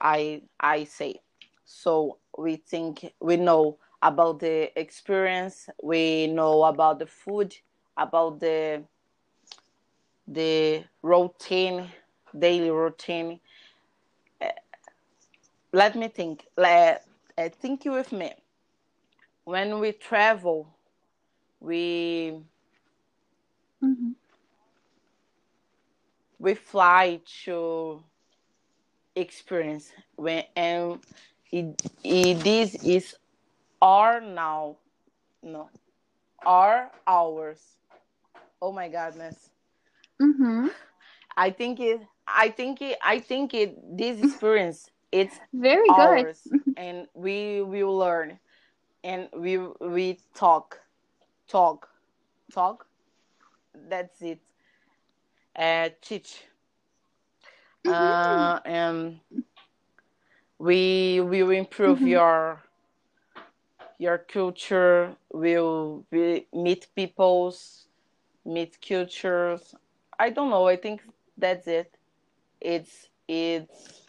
[0.00, 1.20] I I say
[1.64, 2.18] so.
[2.36, 5.68] We think we know about the experience.
[5.82, 7.56] We know about the food,
[7.96, 8.82] about the
[10.28, 11.88] the routine,
[12.38, 13.40] daily routine.
[14.40, 14.48] Uh,
[15.72, 16.46] let me think.
[16.56, 17.04] Let
[17.38, 18.32] uh, think with me.
[19.44, 20.68] When we travel,
[21.60, 22.40] we
[23.82, 24.10] mm-hmm.
[26.38, 28.02] we fly to
[29.16, 31.00] experience when and
[31.52, 33.16] it, it, this is
[33.82, 34.76] our now
[35.42, 35.70] no
[36.44, 37.60] our hours.
[38.62, 39.50] Oh my goodness
[40.20, 40.68] mm-hmm.
[41.36, 46.60] i think it i think it i think it this experience it's very ours, good
[46.76, 48.38] and we will learn
[49.04, 50.80] and we we talk
[51.48, 51.88] talk
[52.52, 52.86] talk.
[53.88, 54.40] That's it.
[55.56, 56.44] Uh teach
[57.86, 57.92] mm-hmm.
[57.92, 59.20] uh, and
[60.58, 62.08] we will improve mm-hmm.
[62.08, 62.62] your
[63.98, 66.04] your culture will
[66.52, 67.86] meet peoples
[68.44, 69.74] meet cultures
[70.18, 71.02] i don't know i think
[71.38, 71.96] that's it
[72.60, 74.06] it's it's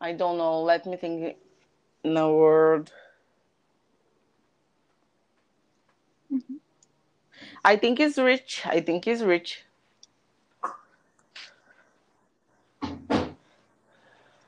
[0.00, 0.62] I don't know.
[0.62, 1.36] Let me think
[2.04, 2.90] in a word.
[6.32, 6.54] Mm-hmm.
[7.64, 8.62] I think it's rich.
[8.64, 9.64] I think it's rich.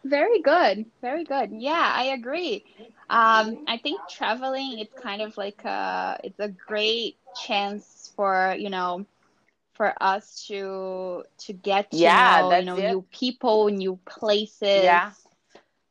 [0.09, 0.87] Very good.
[1.01, 1.51] Very good.
[1.53, 2.65] Yeah, I agree.
[3.11, 8.71] Um, I think traveling it's kind of like a it's a great chance for, you
[8.71, 9.07] know,
[9.75, 12.91] for us to to get to yeah, know, you know, it.
[12.91, 14.83] new people, new places.
[14.85, 15.11] Yeah.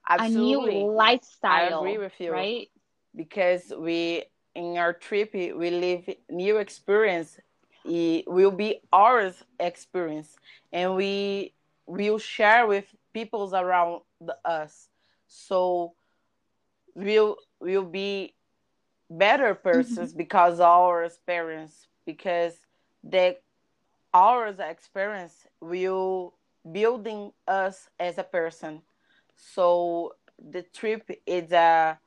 [0.09, 0.81] Absolutely.
[0.81, 1.83] a new lifestyle.
[1.83, 2.31] I agree with you.
[2.31, 2.69] Right?
[3.15, 4.23] Because we
[4.55, 7.39] in our trip we live new experience.
[7.85, 10.37] It will be our experience,
[10.71, 11.53] and we
[11.87, 12.85] will share with
[13.17, 14.01] peoples around
[14.45, 14.89] us.
[15.27, 15.93] So
[16.95, 18.33] we'll we'll be
[19.09, 20.17] better persons mm-hmm.
[20.17, 22.55] because our experience because
[23.03, 23.37] the
[24.13, 26.33] our experience will
[26.71, 28.81] building us as a person
[29.35, 30.13] so
[30.51, 31.99] the trip is a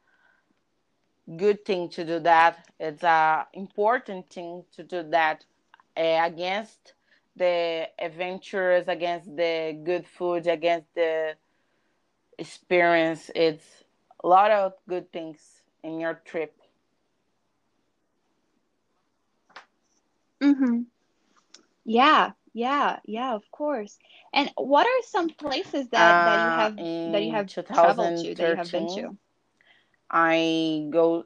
[1.36, 2.66] good thing to do that.
[2.78, 5.44] It's a important thing to do that
[5.96, 6.94] uh, against
[7.40, 11.36] the adventures, against the good food, against the
[12.38, 13.30] experience.
[13.34, 13.84] It's
[14.24, 16.60] a lot of good things in your trip.
[20.40, 20.86] Mhm.
[21.84, 23.98] Yeah, yeah, yeah, of course.
[24.32, 26.76] And what are some places that, uh, that you have
[27.12, 29.16] that you have traveled to that you have been to?
[30.10, 31.24] I go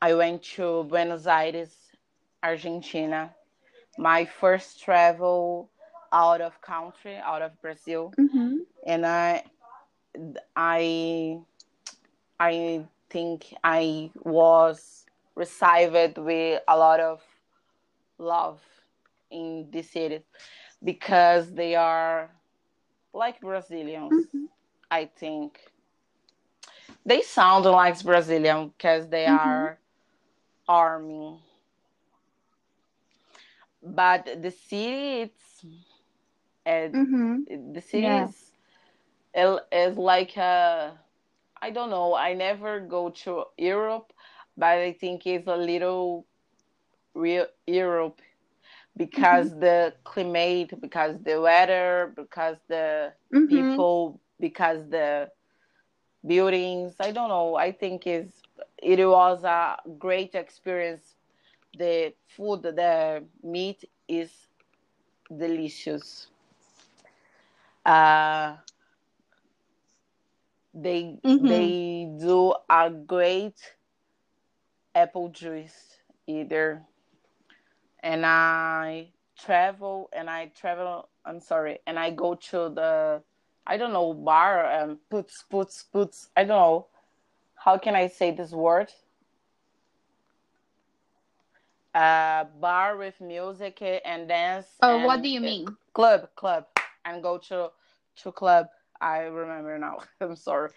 [0.00, 1.74] I went to Buenos Aires,
[2.42, 3.34] Argentina.
[3.98, 5.70] My first travel
[6.12, 8.12] out of country, out of Brazil.
[8.18, 8.56] Mm-hmm.
[8.86, 9.44] And I
[10.56, 11.38] I
[12.38, 17.22] I think I was received with a lot of
[18.18, 18.60] love
[19.30, 20.20] in this city
[20.84, 22.30] because they are
[23.12, 24.26] like Brazilians.
[24.26, 24.44] Mm-hmm.
[24.90, 25.58] I think
[27.04, 29.48] they sound like Brazilian because they mm-hmm.
[29.48, 29.78] are
[30.68, 31.40] army.
[33.82, 35.64] But the city, it's
[36.66, 37.72] uh, mm-hmm.
[37.72, 38.28] the city yeah.
[39.34, 40.98] is, is like a,
[41.60, 42.14] I don't know.
[42.14, 44.12] I never go to Europe,
[44.56, 46.26] but I think it's a little
[47.14, 48.20] real Europe
[48.96, 49.60] because mm-hmm.
[49.60, 53.46] the climate, because the weather, because the mm-hmm.
[53.46, 55.30] people, because the
[56.26, 56.94] buildings.
[57.00, 57.56] I don't know.
[57.56, 58.30] I think is
[58.82, 61.14] it was a great experience.
[61.76, 64.30] The food, the meat is
[65.34, 66.28] delicious.
[67.84, 68.56] Uh,
[70.74, 71.46] they mm-hmm.
[71.46, 73.56] they do a great
[74.94, 76.82] apple juice either
[78.02, 79.08] and I
[79.38, 81.08] travel and I travel.
[81.24, 83.22] I'm sorry, and I go to the
[83.66, 86.28] I don't know bar and puts puts puts.
[86.36, 86.86] I don't know
[87.54, 88.92] how can I say this word.
[91.94, 94.66] Uh, bar with music and dance.
[94.80, 95.66] Oh, and what do you mean?
[95.92, 96.66] Club, club,
[97.04, 97.70] and go to
[98.16, 98.68] to club.
[99.00, 99.98] I remember now.
[100.20, 100.70] I'm sorry.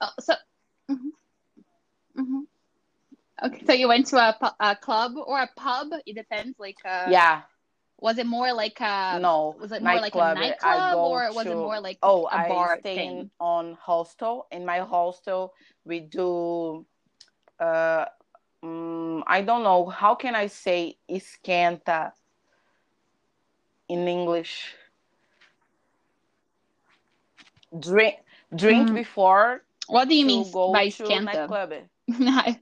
[0.00, 0.34] Oh, so.
[0.90, 2.20] Mm-hmm.
[2.20, 2.40] Mm-hmm.
[3.46, 5.88] Okay, so you went to a, a club or a pub?
[6.04, 6.58] It depends.
[6.58, 7.42] Like, uh, yeah.
[8.00, 9.56] Was it more like a no?
[9.60, 12.78] Was it more like a nightclub or was to, it more like oh, a bar
[12.80, 14.46] stay on hostel.
[14.52, 15.52] In my hostel,
[15.84, 16.86] we do.
[17.58, 18.04] Uh,
[18.62, 22.12] um, I don't know how can I say esquenta
[23.88, 24.74] in English.
[27.78, 28.16] Drink,
[28.54, 28.94] drink mm.
[28.94, 29.62] before.
[29.86, 31.88] What do you mean go by esquenta?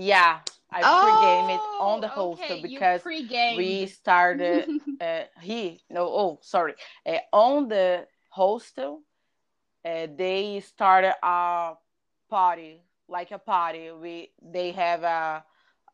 [0.00, 0.38] Yeah,
[0.70, 2.62] I oh, pregame it on the oh, okay.
[2.62, 4.68] because we started.
[5.00, 6.74] uh, he no, oh sorry,
[7.04, 9.02] uh, on the hostel,
[9.84, 11.74] uh, they started a
[12.28, 13.90] party like a party.
[13.90, 15.44] We they have a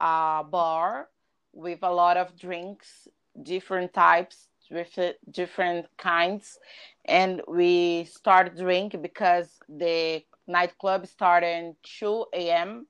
[0.01, 1.09] a bar
[1.53, 3.09] with a lot of drinks,
[3.43, 4.99] different types, with
[5.31, 6.59] different kinds,
[7.05, 12.87] and we start drinking because the nightclub started 2 a.m.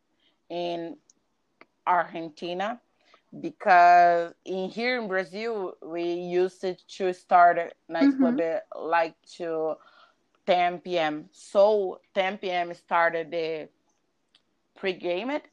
[0.50, 0.96] in
[1.86, 2.80] Argentina
[3.40, 8.88] because in here in Brazil we used to start nightclub mm-hmm.
[8.88, 9.74] like to
[10.46, 11.28] 10 p.m.
[11.32, 12.72] So 10 p.m.
[12.74, 13.68] started the
[14.76, 15.44] pre-game it.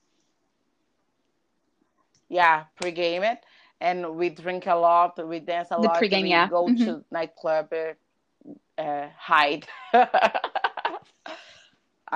[2.29, 3.39] Yeah, pre-game it,
[3.81, 6.47] and we drink a lot, we dance a the lot, pre-game, we yeah.
[6.47, 6.85] go mm-hmm.
[6.85, 10.09] to nightclub, uh, uh, hide a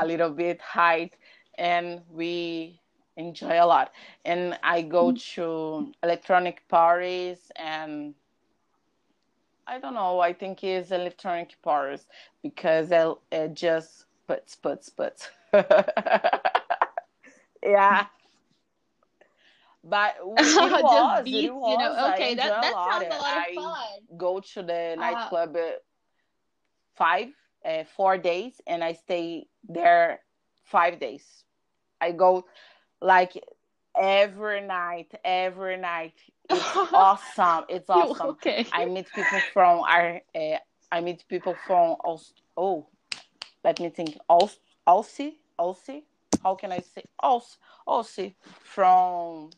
[0.05, 1.11] little bit, hide,
[1.57, 2.80] and we
[3.17, 3.91] enjoy a lot.
[4.23, 5.36] And I go mm.
[5.36, 8.13] to electronic parties and
[9.76, 12.07] I don't know, I think it's electronic parties
[12.41, 12.93] because
[13.30, 15.30] it just puts, puts, puts.
[17.61, 18.05] yeah.
[19.84, 21.71] But it was, beats, it was.
[21.71, 23.65] You know, okay, that, that sounds a lot of fun.
[23.65, 25.71] I go to the nightclub uh,
[26.95, 27.28] five,
[27.65, 30.21] uh, four days, and I stay there
[30.63, 31.43] five days.
[31.99, 32.45] I go
[33.01, 33.34] like
[33.93, 36.13] every night, every night.
[36.50, 37.66] It's awesome.
[37.70, 38.28] It's awesome.
[38.28, 38.66] Okay.
[38.72, 40.22] I meet people from our.
[40.34, 40.58] Uh,
[40.91, 41.96] I meet people from.
[42.58, 42.88] Oh,
[43.64, 44.18] let me think.
[44.30, 46.04] Aussie, Aussie.
[46.43, 47.58] How can I say Aussie?
[47.88, 48.34] Aussie
[48.64, 49.50] from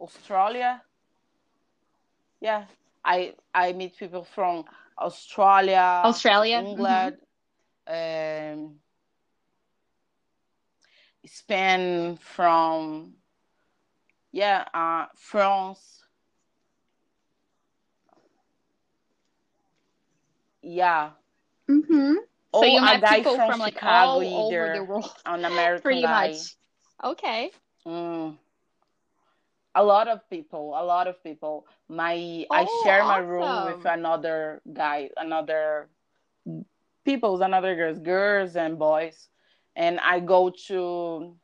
[0.00, 0.82] Australia.
[2.40, 2.64] Yeah,
[3.04, 4.64] I I meet people from
[4.98, 7.16] Australia, Australia, England,
[7.88, 8.60] mm-hmm.
[8.60, 8.74] um,
[11.26, 13.14] Spain, from
[14.34, 16.02] yeah, uh, France.
[20.60, 21.10] Yeah.
[21.70, 22.14] Mm-hmm.
[22.14, 22.20] So
[22.52, 25.12] oh, you have people from, from like Chicago all either, over the world.
[25.24, 26.28] An American Pretty guy.
[26.28, 26.56] much.
[27.04, 27.50] Okay.
[27.86, 28.36] Mm.
[29.76, 31.66] A lot of people, a lot of people.
[31.88, 35.88] My oh, I share my room with another guy, another
[37.04, 39.28] people, another girls, girls and boys
[39.76, 41.36] and I go to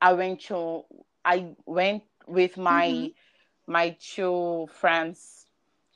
[0.00, 0.84] I went to
[1.24, 3.72] I went with my mm-hmm.
[3.72, 5.46] my two friends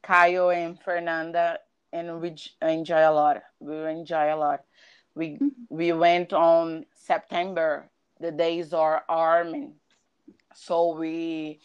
[0.02, 1.58] Kyle and Fernanda
[1.92, 3.42] and we enjoy a lot.
[3.60, 4.64] We enjoy a lot.
[5.14, 5.48] We mm-hmm.
[5.68, 7.88] we went on September.
[8.20, 9.74] The days are arming,
[10.54, 11.60] so we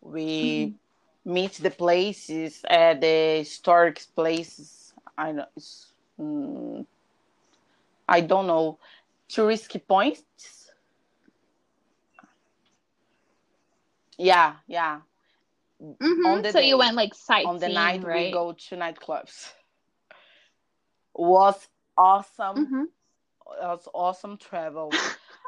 [0.00, 0.76] we
[1.24, 1.32] mm-hmm.
[1.32, 4.92] meet the places at the historic places.
[5.16, 5.46] I know.
[6.20, 6.86] Mm,
[8.08, 8.78] I don't know,
[9.28, 10.59] tourist points.
[14.20, 15.00] Yeah, yeah.
[15.80, 16.26] Mhm.
[16.26, 18.26] On the so you went like sightseeing, on the night right?
[18.26, 19.54] we go to nightclubs.
[21.14, 21.66] Was
[21.96, 22.66] awesome.
[22.66, 22.84] Mhm.
[23.62, 24.92] was awesome travel.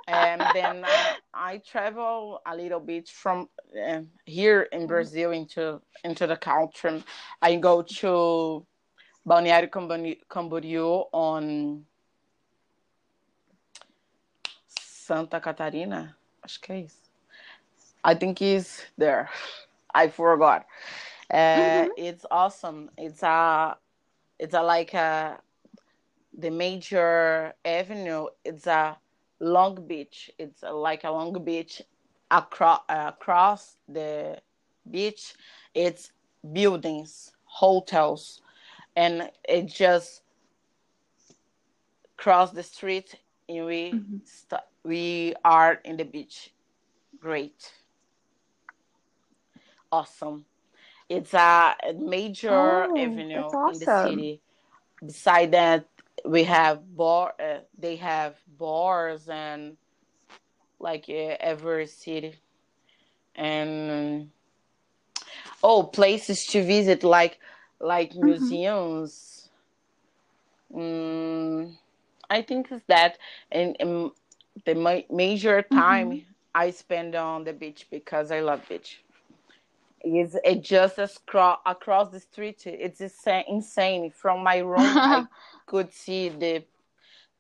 [0.09, 3.49] and then uh, I travel a little bit from
[3.79, 7.05] uh, here in Brazil into into the country.
[7.43, 8.67] I go to
[9.27, 9.69] Balneário
[10.29, 11.85] Camboriú on
[14.67, 16.17] Santa Catarina.
[16.43, 17.02] Acho que é isso.
[18.05, 19.31] I think he's there.
[19.95, 20.67] I forgot.
[21.31, 21.93] Uh, Mhm.
[21.97, 22.91] It's awesome.
[22.97, 23.77] It's a,
[24.39, 25.41] it's a like a,
[26.37, 28.27] the major avenue.
[28.45, 28.99] It's a
[29.41, 30.31] long beach.
[30.39, 31.83] It's a, like a long beach
[32.31, 34.41] across across the
[34.89, 35.35] beach.
[35.75, 36.13] It's
[36.53, 38.41] buildings, hotels,
[38.97, 40.23] and it just
[42.17, 43.17] cross the street
[43.49, 44.21] and we Mhm.
[44.25, 46.53] st- we are in the beach.
[47.21, 47.73] Great
[49.93, 50.47] awesome.
[51.09, 54.41] It's a major Oh, avenue that's in the city.
[55.05, 55.89] Beside that,
[56.25, 57.35] we have bar.
[57.41, 59.77] Uh, they have bars and
[60.79, 62.35] like uh, every city,
[63.35, 64.31] and
[65.63, 67.39] oh, places to visit like
[67.81, 68.61] like Mhm.
[68.69, 69.51] museums.
[70.75, 71.77] Mm,
[72.31, 73.19] I think it's that,
[73.51, 74.11] and, and
[74.65, 76.35] the ma- major time Mhm.
[76.55, 79.03] I spend on the beach because I love beach
[80.05, 82.63] is it just across across the street.
[82.67, 84.11] It's insa- insane.
[84.11, 85.25] From my room i
[85.67, 86.65] could see the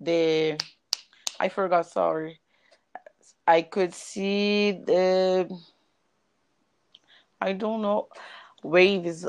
[0.00, 0.58] the
[1.40, 2.40] i forgot sorry.
[3.46, 5.48] I could see the
[7.40, 8.08] i don't know
[8.62, 9.26] waves.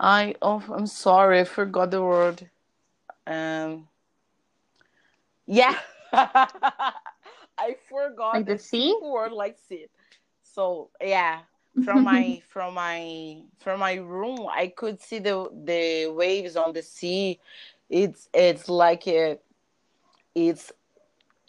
[0.00, 2.48] I oh i'm sorry i forgot the word.
[3.26, 3.88] Um
[5.46, 5.78] yeah.
[6.12, 8.96] I forgot Like the sea?
[9.00, 9.86] word like sea.
[10.42, 11.40] So yeah
[11.82, 16.82] from my from my from my room i could see the the waves on the
[16.82, 17.40] sea.
[17.90, 19.38] It's it's like a,
[20.34, 20.72] it's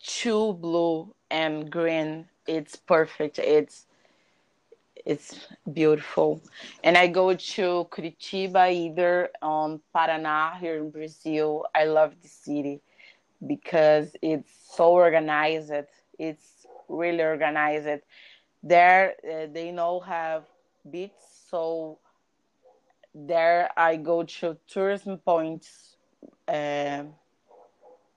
[0.04, 2.28] too blue and green.
[2.46, 3.40] It's perfect.
[3.40, 3.86] It's
[5.06, 6.42] it's beautiful.
[6.84, 11.66] And i go to curitiba either on paraná here in brazil.
[11.74, 12.82] I love the city
[13.46, 15.72] because it's so organized.
[16.20, 18.02] It's really organized
[18.66, 20.46] there uh, they now have
[20.90, 21.14] beach
[21.50, 22.00] so
[23.14, 25.98] there i go to tourism points
[26.48, 27.04] uh,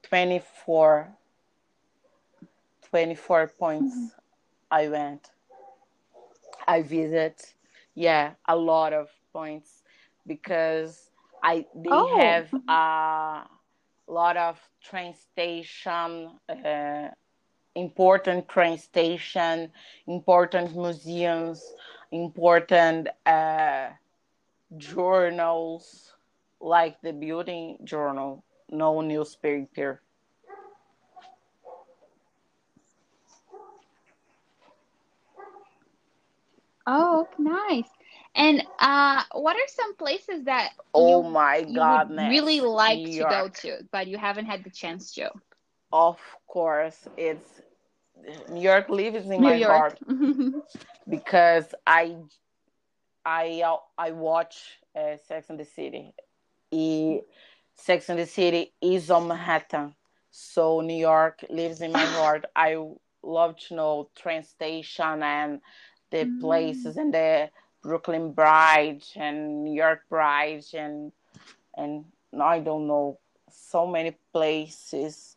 [0.02, 1.16] 24
[2.88, 4.12] 24 points Mhm.
[4.70, 5.30] i went
[6.68, 7.54] i visit
[7.94, 9.82] yeah a lot of points
[10.26, 11.10] because
[11.42, 12.18] i they Oh.
[12.18, 13.42] have a
[14.08, 17.08] lot of train station uh,
[17.78, 19.72] important train station,
[20.06, 21.74] important museums,
[22.12, 23.90] important uh,
[24.76, 26.14] journals,
[26.60, 30.02] like the Building Journal, no newspaper.
[36.86, 37.88] Oh, nice.
[38.34, 43.24] And uh, what are some places that Oh you, my God, really like New to
[43.24, 45.30] go to, but you haven't had the chance to?
[45.92, 47.60] Of course, it's
[48.48, 49.86] New York lives in New my York.
[49.86, 50.00] heart
[51.08, 52.16] because I
[53.24, 53.62] I
[53.98, 56.14] I watch uh, Sex and the City.
[56.70, 57.20] E
[57.74, 59.94] Sex and the City is on Manhattan,
[60.30, 62.44] so New York lives in my heart.
[62.54, 62.76] I
[63.22, 65.60] love to know train station and
[66.10, 66.40] the Mm.
[66.40, 67.50] places and the
[67.82, 71.12] Brooklyn Bridge and New York Bridge and
[71.76, 72.04] and
[72.40, 73.18] I don't know
[73.50, 75.36] so many places.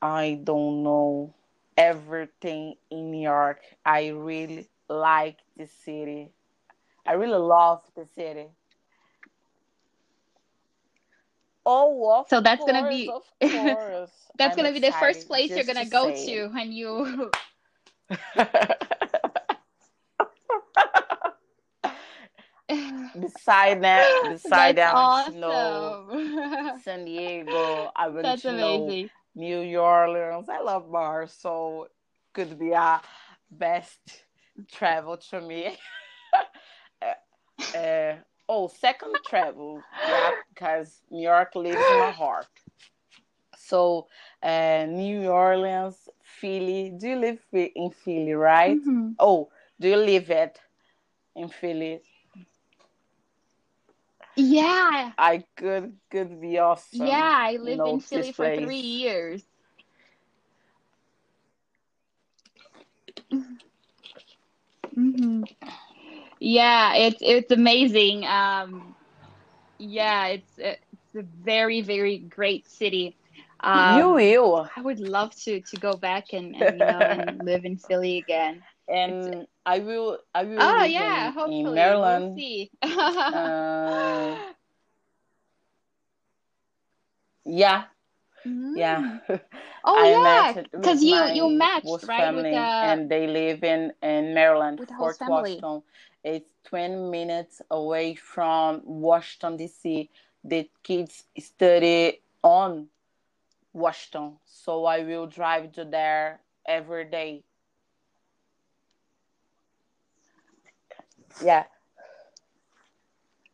[0.00, 1.34] I don't know
[1.78, 3.60] everything in New York.
[3.86, 6.32] I really like the city.
[7.06, 8.48] I really love the city.
[11.66, 13.12] Oh, So that's course, gonna be-.
[14.36, 16.72] That's I'm going to be the first place you're going to go say to when
[16.72, 17.32] you.
[23.18, 26.80] beside that, beside That's that, awesome.
[26.84, 27.90] San Diego.
[27.96, 29.10] I want That's to know amazing.
[29.38, 30.48] New Orleans.
[30.48, 31.88] I love bars, so
[32.34, 33.00] could be a
[33.50, 34.24] best
[34.72, 35.78] travel to me.
[37.02, 38.16] uh, uh,
[38.48, 42.48] oh, second travel, yeah, because New York lives in my heart.
[43.56, 44.08] So,
[44.42, 46.90] uh, New Orleans, Philly.
[46.96, 48.80] Do you live in Philly, right?
[48.84, 49.16] Mhm.
[49.18, 50.60] Oh, do you live it
[51.34, 52.02] in Philly?
[54.38, 55.12] Yeah.
[55.18, 57.32] I could could be awesome.
[57.32, 59.44] Yeah, I lived in Philly for three years.
[64.94, 65.42] hmm
[66.40, 68.24] Yeah, it's it's amazing.
[68.26, 68.94] Um,
[69.78, 73.16] yeah, it's it's a very very great city.
[73.60, 74.70] Um, you will.
[74.76, 78.18] I would love to to go back and, and you know and live in Philly
[78.18, 78.62] again.
[78.88, 80.18] And I will.
[80.34, 80.66] I will.
[80.66, 82.42] Oh live yeah, in, in Maryland.
[82.42, 82.70] we'll see.
[83.32, 84.36] Uh,
[87.44, 87.84] yeah,
[88.46, 88.74] Mm.
[88.74, 89.04] yeah.
[89.84, 93.62] Oh I yeah, because you you matched host right with family, the and they live
[93.64, 95.20] in in Maryland, with Fort.
[95.24, 95.82] Washington.
[96.24, 100.10] It's 20 minutes away from Washington D.C.
[100.44, 102.88] The kids study on
[103.72, 107.44] Washington, so I will drive to there every day.
[111.44, 111.64] Yeah,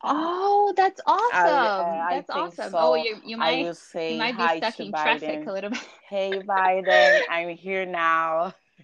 [0.03, 2.05] Oh, that's awesome.
[2.07, 2.73] I That's awesome.
[2.73, 2.77] so.
[2.77, 3.69] Oh, you you might
[4.07, 5.79] you might be stuck in traffic a little bit.
[6.09, 8.53] Hey, Biden, I'm here now.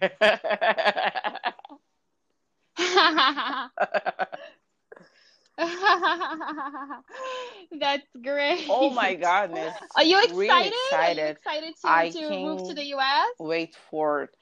[7.78, 8.66] That's great.
[8.68, 9.76] oh my goodness.
[9.96, 10.72] Are you Really excited?
[10.98, 11.28] Are you excited.
[11.28, 13.34] excited to, I to move to the US?
[13.38, 14.36] Wait for it.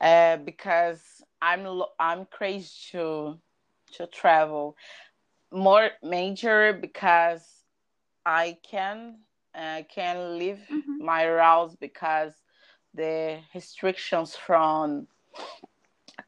[0.00, 1.66] Uh, because I'm
[1.98, 3.38] I'm crazy to
[3.94, 4.76] to travel.
[5.52, 7.64] More major because
[8.24, 9.20] I can
[9.54, 10.98] uh, can leave Mhm.
[10.98, 12.42] my house because
[12.94, 15.06] the restrictions from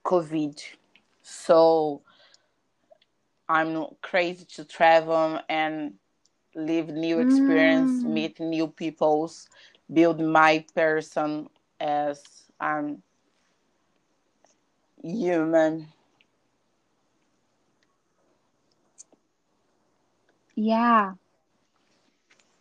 [0.04, 0.60] COVID.
[1.22, 2.02] So
[3.48, 5.94] I'm crazy to travel and
[6.54, 8.04] live new experience, Mm.
[8.04, 9.48] meet new peoples,
[9.92, 11.48] build my person
[11.80, 13.02] as I'm
[15.02, 15.88] human.
[20.54, 21.14] Yeah.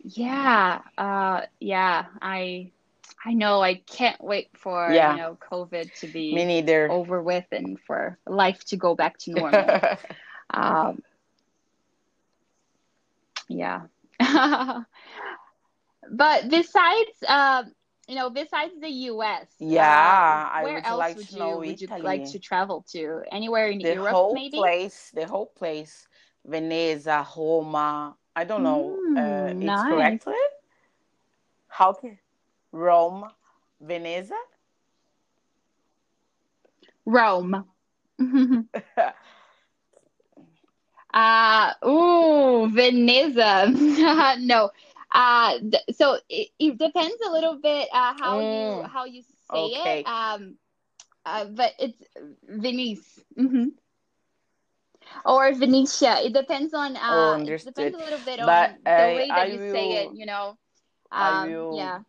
[0.04, 0.82] Yeah.
[0.98, 2.72] Uh yeah, I
[3.26, 5.08] I know I can't wait for, Yeah.
[5.08, 6.90] you know, COVID to be Me neither.
[6.90, 9.82] over with and for life to go back to normal.
[10.54, 11.02] um
[13.50, 13.82] yeah.
[16.12, 17.74] but besides um
[18.08, 21.40] you know, besides the US, Yeah, uh, I where would else like would to you
[21.40, 23.22] know would you like to travel to?
[23.32, 24.64] Anywhere in the Europe whole maybe?
[24.64, 26.08] place, the whole place,
[26.48, 28.18] Veneza, Roma.
[28.36, 29.02] I don't know.
[29.16, 29.84] uh, Mm, it's nice.
[29.84, 30.36] correctly
[31.68, 32.18] how can
[32.72, 33.30] Rome,
[33.82, 34.38] Veneza?
[37.06, 37.66] Rome.
[41.14, 43.68] Uh, ooh, Veneza.
[44.42, 44.70] no.
[45.12, 49.22] Uh, th- so it, it depends a little bit uh, how you Mm, how you
[49.22, 50.00] say okay.
[50.00, 50.08] it.
[50.08, 50.58] Um,
[51.26, 52.04] uh, but it's
[52.48, 53.24] Venice.
[53.36, 53.70] hmm
[55.26, 56.22] Or Venetia.
[56.26, 57.76] It depends on Oh, uh, it understood.
[57.76, 60.16] depends a little bit But on the I- way that I you say it, will-
[60.18, 60.58] you know.
[61.12, 62.00] I Um, will yeah.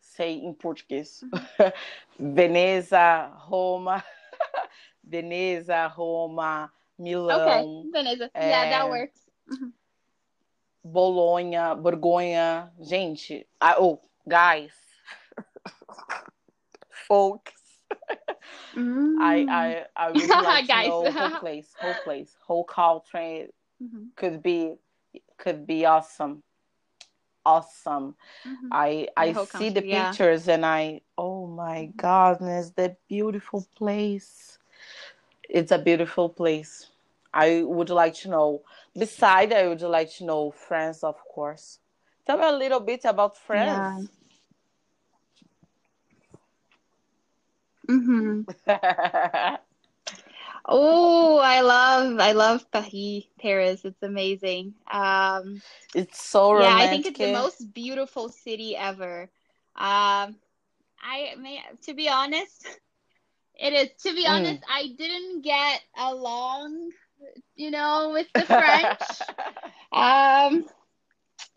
[0.00, 1.24] say in Portuguese.
[1.24, 1.68] Mm-hmm.
[2.36, 4.04] Veneza, Roma,
[5.08, 6.70] Veneza, Roma,
[7.00, 8.30] Okay, Milão, Veneza.
[8.34, 9.20] Yeah, that é, works.
[9.50, 9.72] Mhm.
[10.84, 12.70] Bolonha, Borgonha.
[12.80, 13.98] Gente, I, oh,
[14.28, 14.72] guys,
[17.08, 17.52] folks,
[18.76, 19.16] Mm.
[19.48, 23.48] I, I would like to know whole place, whole place, whole country
[23.80, 24.74] Mhm, could be,
[25.38, 26.42] could be awesome,
[27.44, 28.14] awesome.
[28.44, 28.68] mhm.
[28.70, 30.16] I, I whole see the country, yeah.
[30.16, 34.58] pictures and I, oh my goodness, that beautiful place.
[35.48, 36.90] It's a beautiful place.
[37.32, 38.62] I would like to know.
[38.96, 41.78] Beside, I would like to know France, of course.
[42.26, 44.08] Tell me a little bit about France.
[47.88, 48.42] Hmm
[50.66, 53.84] Oh, I love I love Paris, Paris.
[53.84, 54.74] It's amazing.
[54.90, 55.62] Um,
[55.94, 56.54] it's so romantic.
[56.54, 56.74] yeah.
[56.76, 59.22] I think it's the most beautiful city ever.
[59.76, 60.36] Um,
[61.02, 62.66] I may to be honest,
[63.54, 63.90] it is.
[64.02, 64.26] To be Mm.
[64.26, 66.90] honest, I didn't get along,
[67.54, 69.32] you know, with the French.
[69.92, 70.64] Um,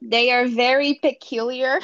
[0.02, 1.80] they are very peculiar.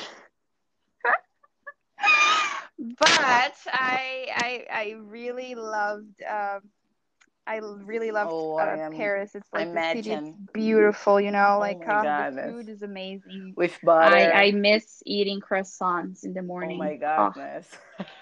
[2.99, 6.61] but I I I really loved um
[7.47, 9.35] I really loved Oh, uh, I am- Paris.
[9.35, 10.11] It's like the city.
[10.11, 13.53] It's beautiful, you know, Oh like my um, God, the food is amazing.
[13.55, 14.15] With butter.
[14.15, 16.77] I I miss eating croissants in the morning.
[16.77, 17.01] oh morning.
[17.01, 17.77] my Oh, goodness.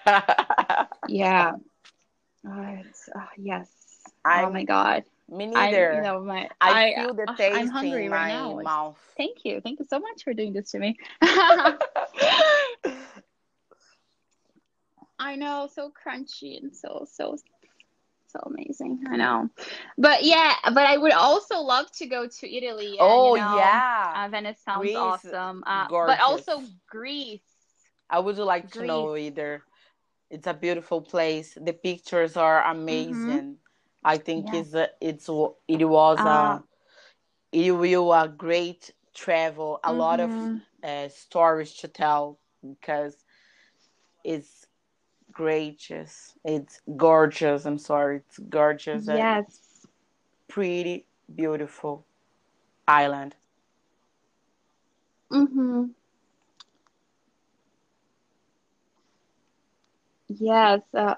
[1.08, 1.52] yeah.
[2.46, 3.68] Oh, it's, oh, yes.
[4.24, 5.04] oh I'm- my God.
[5.28, 8.28] Me I you know my I, I feel the taste I'm hungry in right my
[8.34, 8.60] now.
[8.64, 8.98] mouth.
[9.16, 9.60] Thank you.
[9.60, 10.96] Thank you so much for doing this to me.
[15.20, 17.36] I know, so crunchy and so so
[18.26, 19.04] so amazing.
[19.10, 19.50] I know,
[19.98, 22.98] but yeah, but I would also love to go to Italy.
[23.00, 23.82] And, oh you know, yeah.
[24.14, 25.64] uh, Venice sounds Greece, awesome.
[25.66, 27.42] Uh, but also Greece.
[28.10, 29.64] I would like to know either.
[30.30, 31.56] It's a beautiful place.
[31.60, 33.38] The pictures are Mm-hmm.
[33.44, 33.58] amazing.
[34.04, 34.54] I think Yeah.
[34.54, 35.28] it's a, it's
[35.68, 36.64] it was Uh, a
[37.52, 40.62] it will a great travel, a lot of mhm.
[40.82, 43.24] uh, stories to tell because
[44.24, 44.59] it's
[45.40, 47.64] gracious, it's gorgeous.
[47.64, 49.86] I'm sorry, it's gorgeous and Yes.
[50.48, 52.04] pretty beautiful
[52.86, 53.36] island.
[55.32, 55.84] Mm-hmm.
[60.28, 60.80] Yes.
[60.94, 61.14] Uh,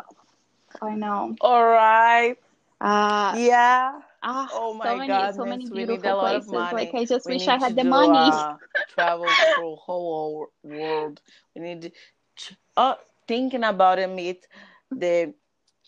[0.80, 1.36] I know.
[1.40, 2.36] All right,
[2.80, 4.00] Uh, yeah.
[4.22, 6.72] ah, Oh so my many, so many we need a beautiful lot of places.
[6.72, 6.94] Like.
[6.94, 8.30] I just We wish I had the do money.
[8.30, 11.20] a travel through whole world.
[11.54, 12.96] We need to, oh,
[13.26, 14.46] thinking about it, meet
[14.90, 15.34] the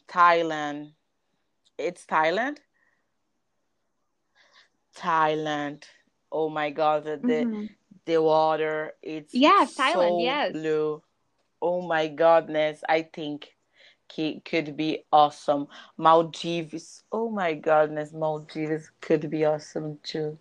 [0.09, 0.93] Thailand.
[1.79, 2.59] It's Thailand.
[4.97, 5.85] Thailand.
[6.33, 7.69] Oh my God, the the, Mhm.
[8.05, 10.21] the water it's Yes, Thailand.
[10.21, 10.53] Yes.
[10.53, 11.03] blue.
[11.61, 13.57] Oh my goodness, I think
[14.09, 15.69] ki- could be awesome.
[15.97, 17.05] Maldives.
[17.13, 20.39] Oh my goodness, Maldives could be awesome too.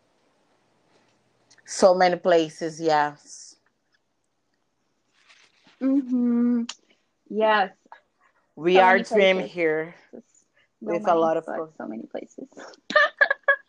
[1.65, 3.55] So many places, yes.
[5.81, 6.63] Mm-hmm.
[7.33, 7.71] Yes.
[8.55, 9.49] We So are many dream places.
[9.49, 10.45] here Just
[10.81, 11.73] no with a lot of fun.
[11.77, 12.47] so many places.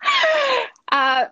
[0.93, 1.27] uh,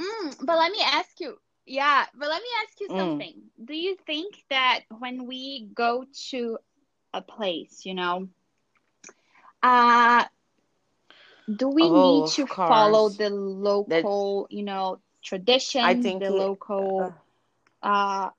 [0.00, 1.36] mm, but let me ask you,
[1.66, 3.28] yeah, but let me ask you Mm.
[3.28, 3.50] something.
[3.62, 6.58] Do you think that when we go to
[7.12, 8.28] a place, you know,
[9.62, 10.24] uh,
[11.54, 13.10] do we Oh, need of to follow course.
[13.10, 13.30] the
[13.86, 15.82] That local, you know, tradition?
[15.82, 17.12] I think the it, local, uh,
[17.82, 18.30] uh,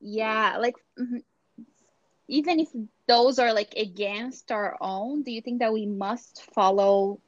[0.00, 1.22] yeah, like mhm,
[2.28, 2.68] even if
[3.08, 7.20] those are like against our own, do you think that we must follow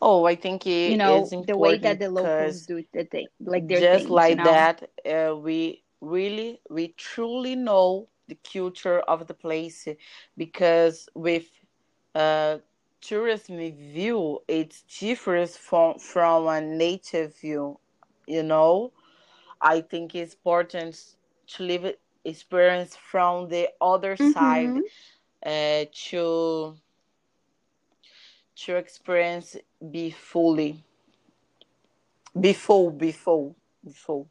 [0.00, 3.28] oh, I think it you know is the way that the locals do the thing
[3.44, 8.36] like their just things you like know that, uh, we really, we truly know the
[8.36, 9.88] culture of the place
[10.36, 11.64] because with
[12.14, 12.58] uh,
[13.00, 17.78] tourism view, it differs from from a native view.
[18.26, 18.92] You know,
[19.60, 21.16] I think it's important
[21.48, 24.80] to live it experience from the other side mm-hmm.
[25.46, 26.76] uh, to
[28.56, 29.56] to experience
[29.90, 30.82] be fully
[32.38, 34.28] be full be full be full.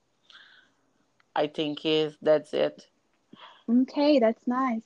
[1.35, 2.87] I think is that's it.
[3.69, 4.83] okay that's nice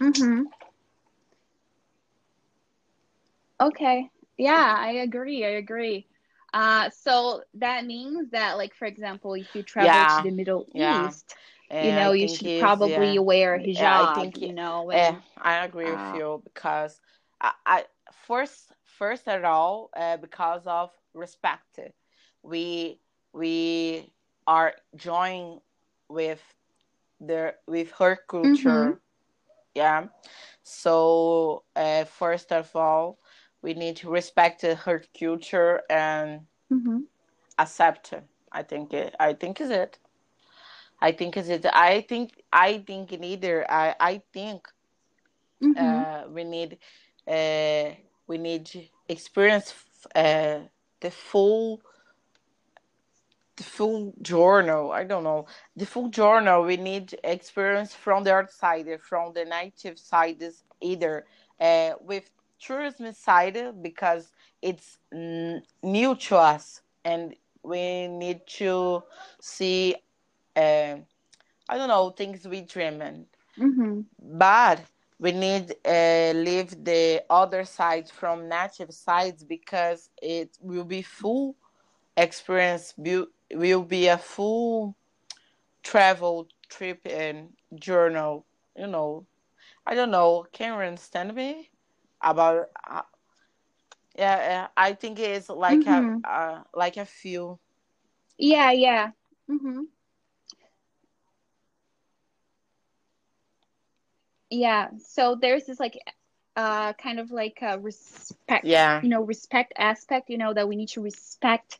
[0.00, 0.42] mm-hmm.
[3.60, 6.06] okay yeah i agree i agree
[6.52, 11.08] uh so that means that like for example if you travel to the middle yeah.
[11.08, 11.34] east
[11.70, 13.20] you And I know you should probably yeah.
[13.20, 17.00] wear I think you know and I agree with uh you because
[17.40, 17.84] I, I
[18.26, 21.80] first first at all uh, because of respect.
[22.42, 23.00] We
[23.32, 24.12] we
[24.46, 25.60] are joining
[26.08, 26.42] with
[27.20, 28.30] the with her mm-hmm.
[28.30, 29.00] culture.
[29.74, 30.08] Yeah.
[30.62, 33.19] So uh, first of all,
[33.62, 36.98] we need to respect her culture and Mm-hmm.
[37.58, 38.12] accept.
[38.52, 39.14] I think it.
[39.18, 39.98] I think is it.
[41.00, 41.66] I think is it.
[41.66, 43.70] I think I think neither.
[43.70, 44.68] I I think
[45.62, 45.76] Mm-hmm.
[45.76, 46.78] uh, we need
[47.26, 47.90] uh,
[48.26, 49.74] we need experience
[50.14, 50.60] uh,
[51.00, 51.80] the full
[53.56, 54.90] the full journal.
[54.92, 55.46] I don't know
[55.76, 56.62] the full journal.
[56.64, 61.26] We need experience from the outside, from the native sides either
[61.60, 62.30] uh, with
[62.60, 64.32] tourism side because
[64.62, 69.02] it's n- new to us and we need to
[69.40, 69.96] see.
[70.56, 70.96] Uh,
[71.68, 73.26] I don't know things we dream
[73.58, 74.00] Mm-hmm.
[74.18, 74.80] but
[75.18, 81.56] we need uh, leave the other side from native sides because it will be full
[82.16, 84.96] experience will, will be a full
[85.82, 88.46] travel trip and journal
[88.76, 89.26] you know
[89.86, 91.69] i don't know can you understand me
[92.22, 93.02] about uh,
[94.16, 96.20] yeah, yeah i think it's like a Mm-hmm.
[96.24, 97.58] uh, like a few
[98.38, 99.10] yeah yeah
[99.50, 99.82] mm-hmm.
[104.50, 105.98] Yeah, so there's this like
[106.56, 110.76] uh kind of like a respect, yeah you know, respect aspect, you know, that we
[110.76, 111.78] need to respect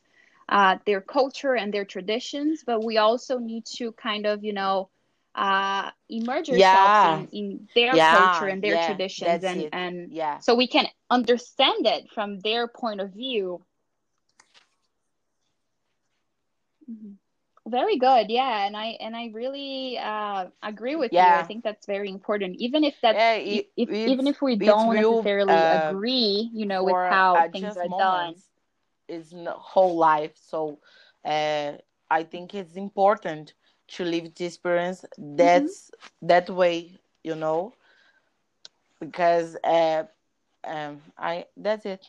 [0.49, 4.89] uh their culture and their traditions, but we also need to kind of, you know,
[5.35, 10.39] uh immerse ourselves yeah in in their culture and their yeah traditions and and yeah
[10.39, 13.63] so we can understand it from their point of view.
[16.89, 17.17] Mhm.
[17.67, 18.29] Very good.
[18.29, 21.33] Yeah, and I and I really uh agree with you.
[21.33, 22.55] I think that's very important.
[22.59, 26.49] Even if that's yeah if, it, if even if we don't real necessarily uh agree,
[26.53, 28.43] you know, with how things are done.
[29.07, 30.79] is whole life so
[31.25, 31.73] uh
[32.09, 33.53] i think it's important
[33.95, 35.05] to live the experience
[35.37, 37.73] hmm that's that way you know
[38.99, 40.03] because uh
[40.65, 42.07] um, I that's it.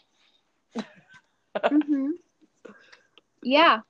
[1.71, 2.13] hmm
[3.43, 3.81] Yeah.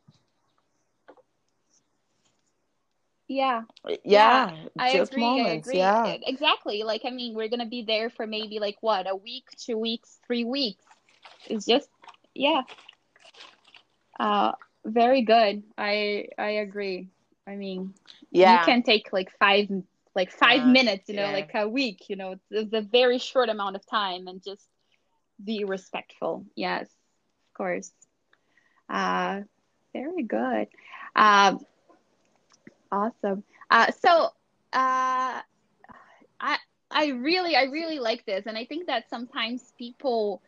[3.28, 3.62] Yeah.
[4.05, 5.16] Yeah, I just agree.
[5.16, 5.72] moments.
[5.72, 5.93] I agree.
[5.99, 6.16] Yeah.
[6.26, 6.82] Exactly.
[6.84, 10.18] Like, I mean, we're gonna be there for maybe like what, a week, two weeks,
[10.26, 10.84] three weeks.
[11.47, 11.88] It's just,
[12.34, 12.62] yeah.
[14.18, 14.53] Uh,
[14.84, 15.64] very good.
[15.78, 17.11] I I agree.
[17.47, 17.95] I mean,
[18.30, 18.53] Yeah.
[18.53, 19.68] you can take like five
[20.14, 21.32] like five Uh, minutes, you know, yeah.
[21.32, 22.09] like a week.
[22.09, 24.68] You know, it's, it's a very short amount of time, and just
[25.43, 26.45] be respectful.
[26.55, 27.93] Yes, of course.
[28.88, 29.43] Uh,
[29.93, 30.68] very good.
[31.14, 31.61] Um,
[32.90, 33.45] awesome.
[33.70, 34.26] Uh, so,
[34.72, 35.40] uh,
[36.40, 36.57] I
[36.90, 40.43] I really I really like this, and I think that sometimes people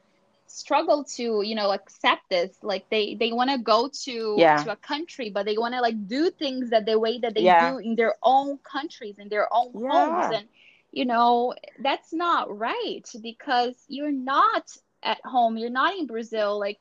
[0.55, 4.63] struggle to you know accept this like they they want to go to Yeah.
[4.63, 7.49] to a country but they want to like do things that the way that they
[7.49, 7.65] Yeah.
[7.65, 9.87] do in their own countries in their own Yeah.
[9.87, 10.49] homes and
[10.93, 16.79] you know that's not right because you're not at home you're not in brazil like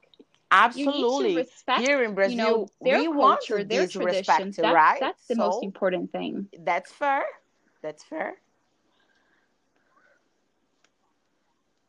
[0.52, 1.34] Absolutely.
[1.34, 4.94] respect Here in Brazil, you know their we want culture their this respect, traditions that's,
[4.94, 5.00] right?
[5.00, 7.24] that's the most important thing that's fair.
[7.82, 8.36] That's fair.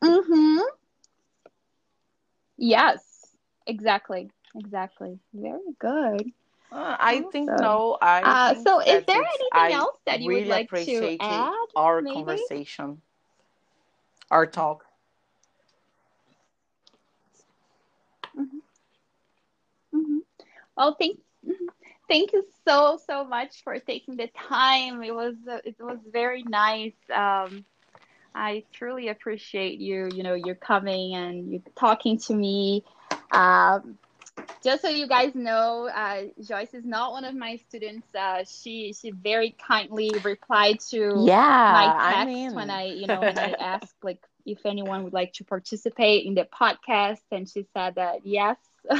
[0.03, 0.59] mm-hmm
[2.57, 3.35] yes.
[3.67, 4.29] Exactly.
[4.55, 5.19] Exactly.
[5.33, 6.31] Very good.
[6.71, 7.97] Uh, I think no.
[8.01, 11.09] I Uh, think so is there anything I else that you really would like to
[11.09, 12.39] appreciate add our maybe?
[12.41, 13.01] conversation,
[14.31, 14.85] our talk.
[18.35, 18.59] hmm
[19.93, 20.19] hmm
[20.75, 21.69] well thank mhm.
[22.09, 25.01] thank you so so much for taking the time.
[25.03, 27.65] It was uh, it was very nice um
[28.35, 32.83] i truly appreciate you you know you're coming and you're talking to me
[33.31, 33.97] um
[34.63, 38.07] just so you guys know, uh, Joyce is not one of my students.
[38.15, 41.31] Uh, she she very kindly replied to
[41.67, 45.13] my Yeah, I text when I you know when I asked like if anyone would
[45.13, 48.57] like to participate in the podcast, and she said that yes.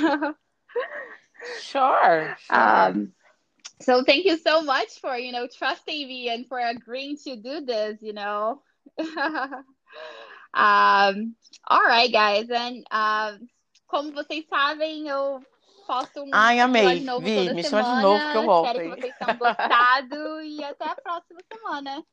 [1.61, 2.57] sure, sure.
[2.57, 3.11] um,
[3.81, 7.61] so thank you so much for you know trusting me and for agreeing to do
[7.61, 8.01] this.
[8.01, 8.61] You know.
[10.55, 11.35] um,
[11.67, 13.47] all right, guys, and um,
[13.87, 15.41] como vocês sabem, eu
[15.85, 16.99] posto um Ai, amei.
[17.01, 18.45] novo Vi, toda me chama de novo que eu semana.
[18.45, 22.03] volto, Espero que vocês tenham gostado e até a próxima semana.